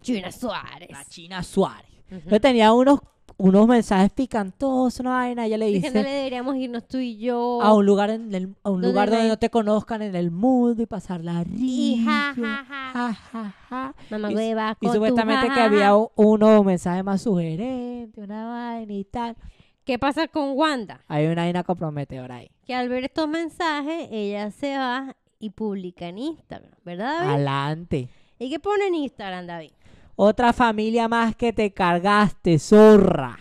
China 0.00 0.30
Suárez. 0.32 0.90
La 0.90 1.04
China 1.06 1.42
Suárez. 1.42 1.90
Yo 2.30 2.40
tenía 2.40 2.72
unos, 2.72 3.00
unos 3.36 3.66
mensajes 3.66 4.10
picantosos, 4.10 5.00
una 5.00 5.10
vaina. 5.10 5.46
Ella 5.46 5.58
le 5.58 5.66
Diciéndole 5.66 6.04
dice 6.04 6.16
deberíamos 6.16 6.56
irnos 6.56 6.86
tú 6.86 6.98
y 6.98 7.16
yo. 7.18 7.60
a 7.62 7.74
un 7.74 7.84
lugar, 7.86 8.10
en 8.10 8.34
el- 8.34 8.54
a 8.62 8.70
un 8.70 8.80
Donde 8.80 8.88
lugar 8.88 9.10
donde 9.10 9.28
no 9.28 9.36
te 9.38 9.50
conozcan 9.50 10.02
en 10.02 10.14
el 10.14 10.30
mundo 10.30 10.82
y 10.82 10.86
pasarla 10.86 11.42
rico. 11.44 11.56
Y 11.60 12.02
ja, 12.04 12.34
ja, 12.36 12.64
ja. 12.68 12.90
Ja, 12.92 13.12
ja, 13.12 13.54
ja. 13.68 13.94
Mamá 14.10 14.30
Y- 14.30 14.34
hueva 14.36 14.76
Y 14.80 14.86
con 14.86 14.88
tu 14.88 14.94
supuestamente 14.94 15.48
que 15.52 15.60
había 15.60 15.90
unos 16.14 16.64
mensajes 16.64 17.02
más 17.04 17.22
sugerentes, 17.22 18.22
una 18.24 18.46
vaina 18.46 18.92
y 18.92 19.04
tal. 19.04 19.36
¿Qué 19.84 19.98
pasa 19.98 20.28
con 20.28 20.52
Wanda? 20.56 21.00
Hay 21.08 21.26
una 21.26 21.42
vaina 21.42 21.62
comprometedora 21.64 22.36
ahí. 22.36 22.50
Que 22.64 22.74
al 22.74 22.88
ver 22.88 23.04
estos 23.04 23.28
mensajes, 23.28 24.08
ella 24.10 24.50
se 24.50 24.78
va 24.78 25.14
y 25.38 25.50
publica 25.50 26.06
en 26.08 26.18
Instagram, 26.18 26.70
¿verdad, 26.84 27.18
David? 27.18 27.30
Adelante. 27.34 28.08
¿Y 28.38 28.48
qué 28.48 28.58
pone 28.60 28.86
en 28.86 28.94
Instagram, 28.94 29.46
David? 29.46 29.72
Otra 30.16 30.52
familia 30.52 31.08
más 31.08 31.34
que 31.34 31.52
te 31.52 31.72
cargaste, 31.72 32.58
zorra. 32.58 33.38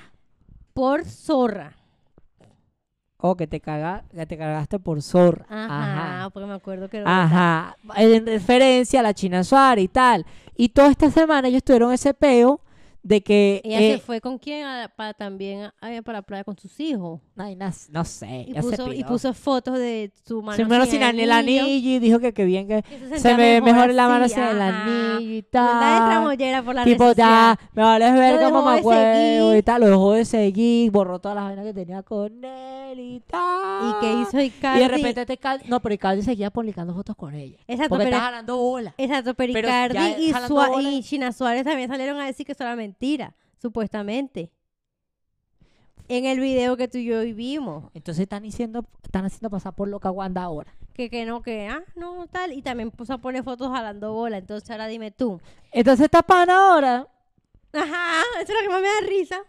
Por 0.74 1.06
zorra. 1.06 1.74
O 3.18 3.38
que 3.38 3.48
te, 3.48 3.62
caga, 3.62 4.04
que 4.14 4.26
te 4.26 4.38
cargaste 4.38 4.80
por 4.80 5.02
zorra. 5.02 5.46
Ajá, 5.50 6.20
Ajá. 6.20 6.30
porque 6.32 6.48
me 6.48 6.56
acuerdo 6.56 6.90
que... 6.90 6.98
era 6.98 7.24
Ajá. 7.24 7.78
En 7.96 8.26
referencia 8.26 9.00
a 9.00 9.04
la 9.04 9.14
China 9.14 9.44
Suárez 9.44 9.86
y 9.86 9.88
tal. 9.88 10.26
Y 10.58 10.70
toda 10.70 10.90
esta 10.90 11.10
semana 11.10 11.48
ellos 11.48 11.64
tuvieron 11.64 11.94
ese 11.94 12.14
peo 12.14 12.60
de 13.04 13.22
que... 13.22 13.62
Ella 13.66 13.82
eh, 13.82 13.92
se 13.94 14.00
fue 14.00 14.22
con 14.22 14.38
quién 14.38 14.66
A- 14.66 14.88
para 14.96 15.14
también 15.14 15.64
a- 15.66 16.02
para 16.04 16.20
la 16.20 16.22
playa 16.22 16.44
con 16.46 16.58
sus 16.58 16.80
hijos. 16.80 17.20
ay, 17.38 17.56
no, 17.56 17.70
no 17.90 18.06
sé. 18.06 18.46
Y 18.48 18.54
se 18.54 18.62
puso, 18.62 18.94
y 18.94 19.04
puso 19.04 19.34
fotos 19.34 19.78
de 19.78 20.12
su 20.26 20.42
mano 20.42 20.56
Se 20.56 20.64
me 20.66 20.76
sin 20.86 20.92
sin 21.02 21.20
el 21.20 21.32
anillo 21.32 21.66
y 21.68 22.00
dijo 22.00 22.20
que, 22.20 22.34
que 22.34 22.46
bien 22.46 22.68
que 22.68 22.82
que 22.84 23.00
se, 23.00 23.08
sentía 23.20 23.38
me 23.38 23.44
ve 23.54 23.62
mejor 23.62 23.94
la 23.94 24.08
mano 24.08 24.28
sin 24.30 24.40
el 24.44 24.62
anillo 24.62 25.20
y 25.38 25.42
tal. 25.44 26.10
tramollera 26.10 26.64
por 26.64 26.76
la 26.76 26.84
Tipo, 26.86 27.12
ya, 27.14 27.60
me 27.74 27.84
vale 27.84 28.12
ver 28.14 28.40
dejó 28.40 28.64
me 28.64 28.80
acuerdo 28.80 29.56
y 29.58 29.62
tal. 29.64 29.82
Lo 29.82 29.88
dejó 29.90 30.14
de 30.14 30.26
seguir, 30.26 30.92
borró 30.92 31.20
todas 31.20 31.36
las 31.36 31.44
vainas 31.46 31.66
que 31.66 31.74
tenía 31.74 32.04
con 32.04 32.44
él 32.44 33.00
y 33.00 33.20
tal. 33.28 33.90
¿Y 33.90 33.94
qué 34.02 34.22
hizo 34.22 34.40
Icardi? 34.42 34.80
Y 34.80 34.82
de 34.84 34.88
repente 34.88 35.26
te 35.26 35.38
Icardi- 35.40 35.66
no, 35.68 35.82
pero 35.82 35.96
Icardi 35.96 36.22
seguía 36.22 36.52
publicando 36.52 36.94
fotos 36.94 37.16
con 37.16 37.34
ella. 37.36 37.58
Exacto, 37.68 37.90
Porque 37.90 38.06
pero, 38.06 38.20
jalando 38.20 38.58
bola. 38.58 38.94
exacto, 38.98 39.34
pero 39.34 39.60
Icardi 39.60 40.24
y, 40.24 40.32
Sua- 40.34 40.82
y 40.82 41.04
China 41.04 41.32
Suárez 41.34 41.64
también 41.66 41.90
salieron 41.90 42.20
a 42.20 42.26
decir 42.26 42.46
que 42.46 42.54
era 42.58 42.76
mentira, 42.94 43.34
supuestamente. 43.62 44.52
En 46.08 46.26
el 46.26 46.40
video 46.40 46.78
que 46.78 46.88
tú 46.88 46.98
y 46.98 47.06
yo 47.06 47.22
vimos. 47.22 47.86
Entonces 47.94 48.24
están 48.24 48.44
diciendo, 48.44 48.86
están 49.04 49.26
haciendo 49.26 49.50
pasar 49.50 49.74
por 49.74 49.88
loca 49.88 50.12
Wanda 50.12 50.44
ahora. 50.44 50.74
Que, 50.94 51.10
que 51.10 51.26
no, 51.26 51.42
que, 51.42 51.68
ah, 51.68 51.84
no, 51.96 52.28
tal. 52.28 52.54
Y 52.54 52.62
también 52.62 52.92
puso 52.92 53.14
a 53.14 53.18
poner 53.18 53.44
fotos 53.44 53.72
jalando 53.72 54.14
bola. 54.14 54.38
Entonces 54.38 54.70
ahora 54.70 54.88
dime 54.88 55.12
tú. 55.12 55.40
Entonces 55.72 56.06
esta 56.06 56.22
pana 56.22 56.74
ahora 56.74 57.08
Ajá, 57.74 58.22
eso 58.42 58.52
es 58.52 58.54
lo 58.54 58.62
que 58.62 58.70
más 58.70 58.82
me 58.82 58.88
da 58.88 59.08
risa. 59.08 59.42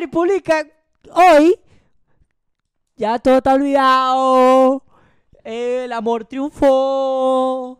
y 0.00 0.06
publica 0.06 0.66
hoy. 1.12 1.58
Ya 2.96 3.18
todo 3.18 3.38
está 3.38 3.54
olvidado. 3.54 4.82
El 5.42 5.92
amor 5.92 6.24
triunfó. 6.24 7.78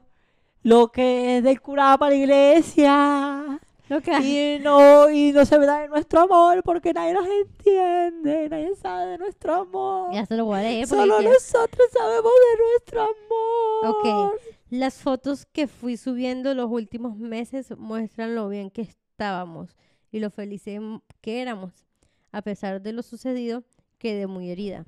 Lo 0.63 0.89
que 0.89 1.39
es 1.39 1.45
del 1.45 1.61
curado 1.61 1.99
para 1.99 2.11
la 2.11 2.17
iglesia. 2.17 3.61
Que 3.89 4.57
Y 4.59 4.63
no, 4.63 5.11
y 5.11 5.33
no 5.33 5.45
se 5.45 5.59
da 5.59 5.81
de 5.81 5.89
nuestro 5.89 6.21
amor 6.21 6.63
porque 6.63 6.95
nadie 6.95 7.13
nos 7.13 7.27
entiende. 7.27 8.49
Nadie 8.49 8.75
sabe 8.77 9.13
de 9.13 9.19
nuestro 9.19 9.55
amor. 9.55 10.13
Ya 10.15 10.25
se 10.25 10.37
lo 10.37 10.47
porque 10.47 10.87
Solo 10.87 11.21
nosotros 11.21 11.89
sabemos 11.93 12.33
de 12.33 12.65
nuestro 12.65 13.03
amor. 13.03 13.87
Ok. 13.87 14.41
Las 14.71 14.95
fotos 14.95 15.45
que 15.47 15.67
fui 15.67 15.97
subiendo 15.97 16.55
los 16.55 16.71
últimos 16.71 17.17
meses 17.17 17.77
muestran 17.77 18.35
lo 18.35 18.49
bien 18.49 18.71
que 18.71 18.83
estábamos 18.83 19.77
y 20.11 20.21
lo 20.21 20.31
felices 20.31 20.81
que 21.21 21.43
éramos. 21.43 21.85
A 22.33 22.43
pesar 22.43 22.81
de 22.81 22.93
lo 22.93 23.03
sucedido, 23.03 23.65
quedé 23.99 24.27
muy 24.27 24.51
herida. 24.51 24.87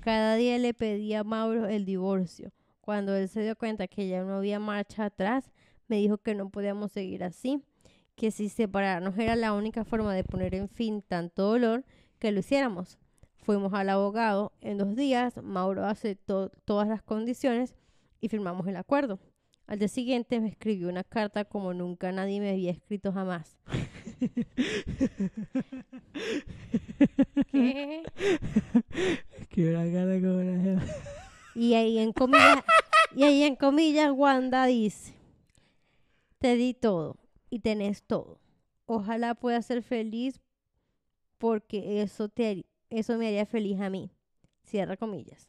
Cada 0.00 0.36
día 0.36 0.56
le 0.58 0.72
pedí 0.72 1.12
a 1.14 1.22
Mauro 1.22 1.66
el 1.66 1.84
divorcio. 1.84 2.50
Cuando 2.80 3.14
él 3.14 3.28
se 3.28 3.42
dio 3.42 3.56
cuenta 3.56 3.88
que 3.88 4.08
ya 4.08 4.22
no 4.22 4.36
había 4.36 4.58
marcha 4.58 5.04
atrás, 5.04 5.52
me 5.88 5.96
dijo 5.96 6.18
que 6.18 6.34
no 6.34 6.48
podíamos 6.48 6.92
seguir 6.92 7.22
así, 7.22 7.62
que 8.18 8.30
si 8.32 8.48
separarnos 8.48 9.16
era 9.16 9.36
la 9.36 9.52
única 9.52 9.84
forma 9.84 10.12
de 10.12 10.24
poner 10.24 10.52
en 10.56 10.68
fin 10.68 11.02
tanto 11.02 11.44
dolor, 11.44 11.84
que 12.18 12.32
lo 12.32 12.40
hiciéramos. 12.40 12.98
Fuimos 13.36 13.72
al 13.72 13.88
abogado. 13.88 14.52
En 14.60 14.76
dos 14.76 14.96
días, 14.96 15.40
Mauro 15.40 15.86
aceptó 15.86 16.50
todas 16.64 16.88
las 16.88 17.00
condiciones 17.00 17.76
y 18.20 18.28
firmamos 18.28 18.66
el 18.66 18.74
acuerdo. 18.76 19.20
Al 19.68 19.78
día 19.78 19.86
siguiente 19.86 20.40
me 20.40 20.48
escribió 20.48 20.88
una 20.88 21.04
carta 21.04 21.44
como 21.44 21.72
nunca 21.74 22.10
nadie 22.10 22.40
me 22.40 22.50
había 22.50 22.72
escrito 22.72 23.12
jamás. 23.12 23.56
¿Qué? 27.52 28.02
Una 29.58 29.92
cara 29.92 30.20
como 30.20 30.38
una. 30.38 30.82
Y 31.54 31.74
ahí 31.74 31.98
en 31.98 32.12
comillas, 32.12 32.64
y 33.14 33.22
ahí 33.24 33.42
en 33.44 33.54
comillas 33.56 34.10
Wanda 34.12 34.66
dice, 34.66 35.14
te 36.38 36.56
di 36.56 36.74
todo 36.74 37.16
y 37.50 37.60
tenés 37.60 38.02
todo. 38.02 38.40
Ojalá 38.86 39.34
puedas 39.34 39.66
ser 39.66 39.82
feliz 39.82 40.40
porque 41.38 42.02
eso, 42.02 42.28
te, 42.28 42.66
eso 42.90 43.16
me 43.18 43.28
haría 43.28 43.46
feliz 43.46 43.80
a 43.80 43.90
mí. 43.90 44.10
Cierra 44.64 44.96
comillas. 44.96 45.48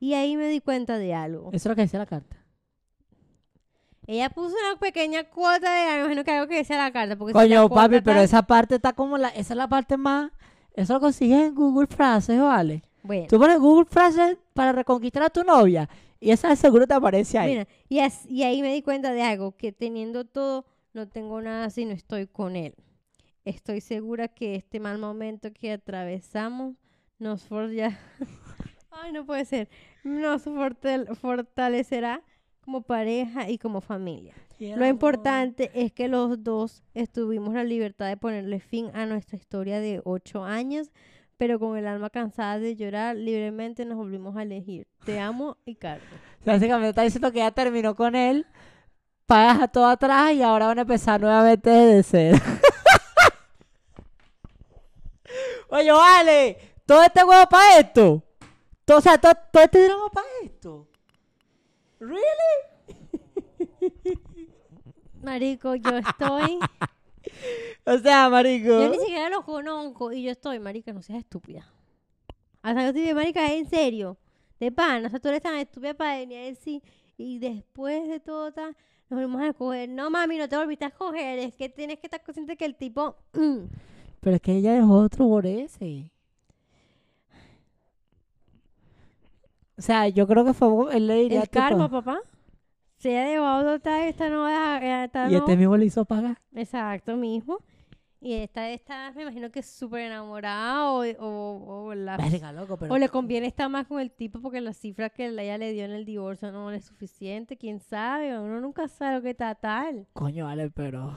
Y 0.00 0.14
ahí 0.14 0.36
me 0.36 0.48
di 0.48 0.60
cuenta 0.60 0.98
de 0.98 1.14
algo. 1.14 1.48
Eso 1.48 1.56
es 1.56 1.66
lo 1.66 1.74
que 1.76 1.82
decía 1.82 1.98
la 1.98 2.06
carta. 2.06 2.36
Ella 4.06 4.28
puso 4.28 4.54
una 4.70 4.78
pequeña 4.78 5.24
cuota 5.24 5.72
de, 5.72 5.92
me 5.94 6.00
imagino 6.00 6.24
que 6.24 6.30
algo 6.30 6.46
que 6.46 6.56
decía 6.56 6.76
la 6.76 6.92
carta. 6.92 7.16
Porque 7.16 7.32
Coño, 7.32 7.68
papi, 7.70 8.00
pero 8.02 8.20
esa 8.20 8.42
parte 8.42 8.74
está 8.74 8.92
como 8.92 9.16
la... 9.16 9.28
Esa 9.28 9.54
es 9.54 9.56
la 9.56 9.68
parte 9.68 9.96
más... 9.96 10.30
Eso 10.74 10.94
lo 10.94 11.00
consigues 11.00 11.40
en 11.48 11.54
Google 11.54 11.86
Frases, 11.86 12.38
¿vale? 12.40 12.82
Bueno, 13.02 13.26
Tú 13.28 13.38
pones 13.38 13.58
Google 13.60 13.86
Frases 13.86 14.36
para 14.52 14.72
reconquistar 14.72 15.22
a 15.22 15.30
tu 15.30 15.42
novia 15.44 15.88
y 16.20 16.30
esa 16.30 16.54
seguro 16.56 16.86
te 16.86 16.94
aparece 16.94 17.38
ahí. 17.38 17.50
mira, 17.50 17.68
y, 17.88 17.98
as- 18.00 18.26
y 18.28 18.42
ahí 18.42 18.60
me 18.60 18.72
di 18.72 18.82
cuenta 18.82 19.12
de 19.12 19.22
algo, 19.22 19.56
que 19.56 19.72
teniendo 19.72 20.24
todo, 20.24 20.64
no 20.94 21.08
tengo 21.08 21.42
nada 21.42 21.68
si 21.70 21.84
no 21.84 21.92
estoy 21.92 22.26
con 22.26 22.56
él. 22.56 22.74
Estoy 23.44 23.80
segura 23.82 24.28
que 24.28 24.54
este 24.54 24.80
mal 24.80 24.98
momento 24.98 25.52
que 25.52 25.72
atravesamos 25.72 26.76
nos 27.18 27.42
forja... 27.42 27.98
Ay, 28.90 29.12
no 29.12 29.26
puede 29.26 29.44
ser. 29.44 29.68
Nos 30.04 30.46
fortal- 30.46 31.14
fortalecerá 31.16 32.22
como 32.60 32.82
pareja 32.82 33.50
y 33.50 33.58
como 33.58 33.80
familia. 33.80 34.34
Lo 34.58 34.86
importante 34.86 35.70
es 35.74 35.92
que 35.92 36.08
los 36.08 36.42
dos 36.42 36.84
estuvimos 36.94 37.52
la 37.54 37.64
libertad 37.64 38.08
de 38.08 38.16
ponerle 38.16 38.60
fin 38.60 38.90
a 38.94 39.04
nuestra 39.04 39.36
historia 39.36 39.80
de 39.80 40.00
ocho 40.04 40.44
años, 40.44 40.90
pero 41.36 41.58
con 41.58 41.76
el 41.76 41.86
alma 41.88 42.08
cansada 42.08 42.60
de 42.60 42.76
llorar, 42.76 43.16
libremente 43.16 43.84
nos 43.84 43.98
volvimos 43.98 44.36
a 44.36 44.42
elegir. 44.42 44.86
Te 45.04 45.18
amo 45.18 45.58
y 45.66 45.74
Carlos. 45.74 46.08
Básicamente 46.46 46.90
está 46.90 47.02
diciendo 47.02 47.32
que 47.32 47.38
ya 47.38 47.50
terminó 47.50 47.94
con 47.96 48.14
él, 48.14 48.46
pagas 49.26 49.62
a 49.62 49.68
todo 49.68 49.86
atrás 49.86 50.32
y 50.32 50.42
ahora 50.42 50.66
van 50.66 50.78
a 50.78 50.82
empezar 50.82 51.20
nuevamente 51.20 51.70
desde 51.70 52.02
cero. 52.02 52.38
Oye, 55.68 55.92
vale, 55.92 56.58
todo 56.86 57.02
este 57.02 57.24
huevo 57.24 57.48
para 57.48 57.78
esto. 57.80 58.22
Todo, 58.84 58.98
o 58.98 59.00
sea, 59.00 59.18
todo, 59.18 59.32
todo 59.52 59.62
este 59.62 59.84
drama 59.84 60.08
para 60.10 60.26
esto. 60.42 60.86
¿Really? 61.98 62.20
Marico, 65.22 65.74
yo 65.74 65.96
estoy. 65.96 66.58
O 67.86 67.98
sea, 67.98 68.30
marico. 68.30 68.68
yo 68.68 68.88
ni 68.90 68.98
siquiera 68.98 69.28
los 69.28 69.44
conozco 69.44 70.12
y 70.12 70.22
yo 70.22 70.30
estoy, 70.30 70.58
Marica, 70.58 70.92
no 70.92 71.02
seas 71.02 71.18
estúpida. 71.18 71.70
Hasta 72.62 72.92
que 72.92 73.00
digo, 73.00 73.14
Marica, 73.14 73.52
en 73.52 73.68
serio. 73.68 74.16
De 74.58 74.72
pan, 74.72 75.04
o 75.04 75.10
sea, 75.10 75.20
tú 75.20 75.28
eres 75.28 75.42
tan 75.42 75.56
estúpida 75.56 75.92
para 75.92 76.16
venir 76.16 76.38
a 76.38 76.44
decir. 76.44 76.82
Y 77.18 77.38
después 77.38 78.08
de 78.08 78.20
todo, 78.20 78.52
tal, 78.52 78.74
nos 79.08 79.20
volvimos 79.20 79.42
a 79.42 79.48
escoger. 79.48 79.88
No, 79.88 80.10
mami, 80.10 80.38
no 80.38 80.48
te 80.48 80.56
volviste 80.56 80.84
a 80.84 80.88
escoger. 80.88 81.38
Es 81.38 81.54
que 81.54 81.68
tienes 81.68 81.98
que 81.98 82.06
estar 82.06 82.22
consciente 82.22 82.56
que 82.56 82.64
el 82.64 82.76
tipo. 82.76 83.16
mm, 83.32 83.64
Pero 84.20 84.36
es 84.36 84.42
que 84.42 84.52
ella 84.52 84.72
dejó 84.72 84.94
otro 84.94 85.28
por 85.28 85.46
ese. 85.46 86.10
O 89.76 89.82
sea, 89.82 90.08
yo 90.08 90.26
creo 90.26 90.44
que 90.44 90.54
fue, 90.54 90.96
él 90.96 91.06
le 91.06 91.14
diría 91.16 91.42
el 91.42 91.50
karma, 91.50 91.90
papá. 91.90 92.20
Se 92.96 93.18
ha 93.18 93.28
dejado 93.28 93.80
tal, 93.80 94.02
esta 94.04 94.30
no 94.30 94.46
deja. 94.46 95.04
Esta 95.04 95.28
y 95.28 95.32
no. 95.32 95.38
este 95.38 95.56
mismo 95.56 95.76
le 95.76 95.84
hizo 95.84 96.04
pagar. 96.04 96.40
Exacto, 96.54 97.16
mismo. 97.16 97.58
Y 98.24 98.32
esta, 98.32 98.70
esta, 98.70 99.12
me 99.12 99.20
imagino 99.20 99.50
que 99.50 99.60
es 99.60 99.66
súper 99.66 100.00
enamorada 100.00 100.90
o, 100.92 101.04
o, 101.18 101.88
o 101.88 101.94
la 101.94 102.16
Verga, 102.30 102.52
loco, 102.52 102.78
pero... 102.78 102.94
O 102.94 102.96
le 102.96 103.10
conviene 103.10 103.46
estar 103.46 103.68
más 103.68 103.86
con 103.86 104.00
el 104.00 104.10
tipo 104.10 104.40
porque 104.40 104.62
la 104.62 104.72
cifra 104.72 105.10
que 105.10 105.26
ella 105.26 105.58
le 105.58 105.72
dio 105.72 105.84
en 105.84 105.90
el 105.90 106.06
divorcio 106.06 106.50
no 106.50 106.70
es 106.70 106.86
suficiente, 106.86 107.58
quién 107.58 107.80
sabe, 107.80 108.38
uno 108.38 108.62
nunca 108.62 108.88
sabe 108.88 109.16
lo 109.16 109.22
que 109.22 109.30
está 109.30 109.54
tal. 109.54 110.06
Coño, 110.14 110.46
vale, 110.46 110.70
pero... 110.70 111.14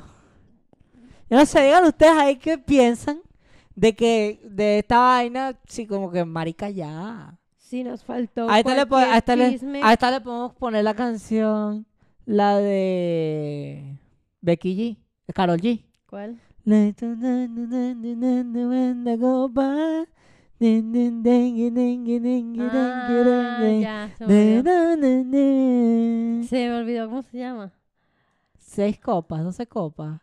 Yo 1.30 1.38
no 1.38 1.46
sé, 1.46 1.64
digan 1.64 1.86
ustedes 1.86 2.12
ahí 2.12 2.36
qué 2.36 2.58
piensan 2.58 3.22
de 3.74 3.96
que 3.96 4.42
de 4.44 4.80
esta 4.80 5.00
vaina, 5.00 5.58
sí, 5.66 5.88
como 5.88 6.12
que 6.12 6.26
marica 6.26 6.70
ya. 6.70 7.40
Si 7.56 7.86
nos 7.86 8.04
faltó 8.04 8.50
A 8.50 8.60
esta, 8.60 8.76
le, 8.76 8.82
esta 9.16 9.34
a 9.88 9.94
esta 9.94 10.12
le 10.12 10.20
podemos 10.20 10.54
poner 10.56 10.84
la 10.84 10.94
canción, 10.94 11.86
la 12.26 12.58
de 12.58 13.98
Becky 14.42 14.76
G, 14.76 14.98
de 15.26 15.34
Carol 15.34 15.62
G. 15.62 15.86
¿Cuál? 16.06 16.42
Ah, 23.86 24.10
se 26.44 26.68
me 26.68 26.76
olvidó. 26.76 27.08
cómo 27.08 27.22
se 27.22 27.38
llama. 27.38 27.72
Seis 28.58 29.00
copas, 29.00 29.46
doce 29.46 29.66
copas. 29.66 30.20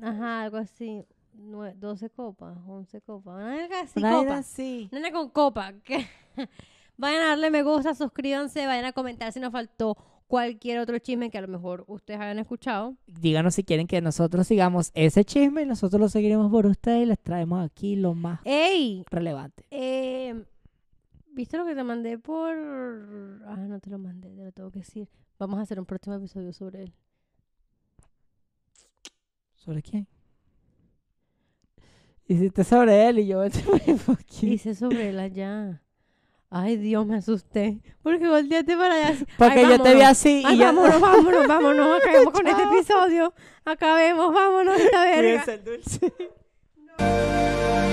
Ajá, 0.00 0.42
algo 0.42 0.58
así. 0.58 1.04
Nue 1.34 1.74
12 1.74 2.10
copas, 2.10 2.56
11 2.64 3.00
copas. 3.00 3.44
Nena 3.44 3.80
así, 3.80 4.00
copa. 4.00 4.38
así. 4.38 4.88
Nena 4.92 5.10
con 5.10 5.30
copa. 5.30 5.72
vayan 6.96 7.22
a 7.22 7.28
darle 7.30 7.50
me 7.50 7.64
gusta, 7.64 7.92
suscríbanse, 7.96 8.66
vayan 8.66 8.84
a 8.84 8.92
comentar 8.92 9.32
si 9.32 9.40
nos 9.40 9.50
faltó 9.50 9.96
cualquier 10.32 10.78
otro 10.78 10.98
chisme 10.98 11.28
que 11.28 11.36
a 11.36 11.42
lo 11.42 11.48
mejor 11.48 11.84
ustedes 11.88 12.18
hayan 12.18 12.38
escuchado. 12.38 12.96
Díganos 13.06 13.54
si 13.54 13.64
quieren 13.64 13.86
que 13.86 14.00
nosotros 14.00 14.46
sigamos 14.46 14.90
ese 14.94 15.26
chisme 15.26 15.60
y 15.60 15.66
nosotros 15.66 16.00
lo 16.00 16.08
seguiremos 16.08 16.50
por 16.50 16.64
ustedes 16.64 17.02
y 17.02 17.06
les 17.06 17.18
traemos 17.18 17.62
aquí 17.62 17.96
lo 17.96 18.14
más 18.14 18.40
¡Ey! 18.46 19.04
relevante. 19.10 19.66
Eh, 19.70 20.42
¿Viste 21.34 21.58
lo 21.58 21.66
que 21.66 21.74
te 21.74 21.84
mandé 21.84 22.16
por...? 22.16 22.56
Ah, 23.44 23.56
no 23.68 23.78
te 23.78 23.90
lo 23.90 23.98
mandé, 23.98 24.30
te 24.30 24.42
lo 24.42 24.52
tengo 24.52 24.70
que 24.70 24.78
decir. 24.78 25.06
Vamos 25.38 25.58
a 25.58 25.62
hacer 25.64 25.78
un 25.78 25.84
próximo 25.84 26.16
episodio 26.16 26.54
sobre 26.54 26.84
él. 26.84 26.94
¿Sobre 29.54 29.82
quién? 29.82 30.08
Hiciste 32.26 32.64
sobre 32.64 33.06
él 33.06 33.18
y 33.18 33.26
yo. 33.26 33.44
Hice 34.40 34.74
sobre 34.74 35.10
él 35.10 35.20
allá. 35.20 35.82
Ay, 36.54 36.76
Dios, 36.76 37.06
me 37.06 37.16
asusté. 37.16 37.78
Porque 38.02 38.28
volteaste 38.28 38.76
para 38.76 38.94
allá. 38.94 39.16
Porque 39.38 39.60
Ay, 39.60 39.68
yo 39.70 39.78
te 39.78 39.94
vi 39.94 40.02
así 40.02 40.42
Ay, 40.44 40.56
y 40.56 40.60
vámonos, 40.60 41.00
vámonos, 41.00 41.46
vámonos. 41.46 41.96
Acabemos 41.98 42.34
con 42.34 42.46
este 42.46 42.62
episodio. 42.62 43.32
Acabemos, 43.64 44.34
vámonos 44.34 44.78
esta 44.78 45.00
verga. 45.02 45.44
Cuídense 45.44 45.54
el 45.54 45.64
dulce. 45.64 46.12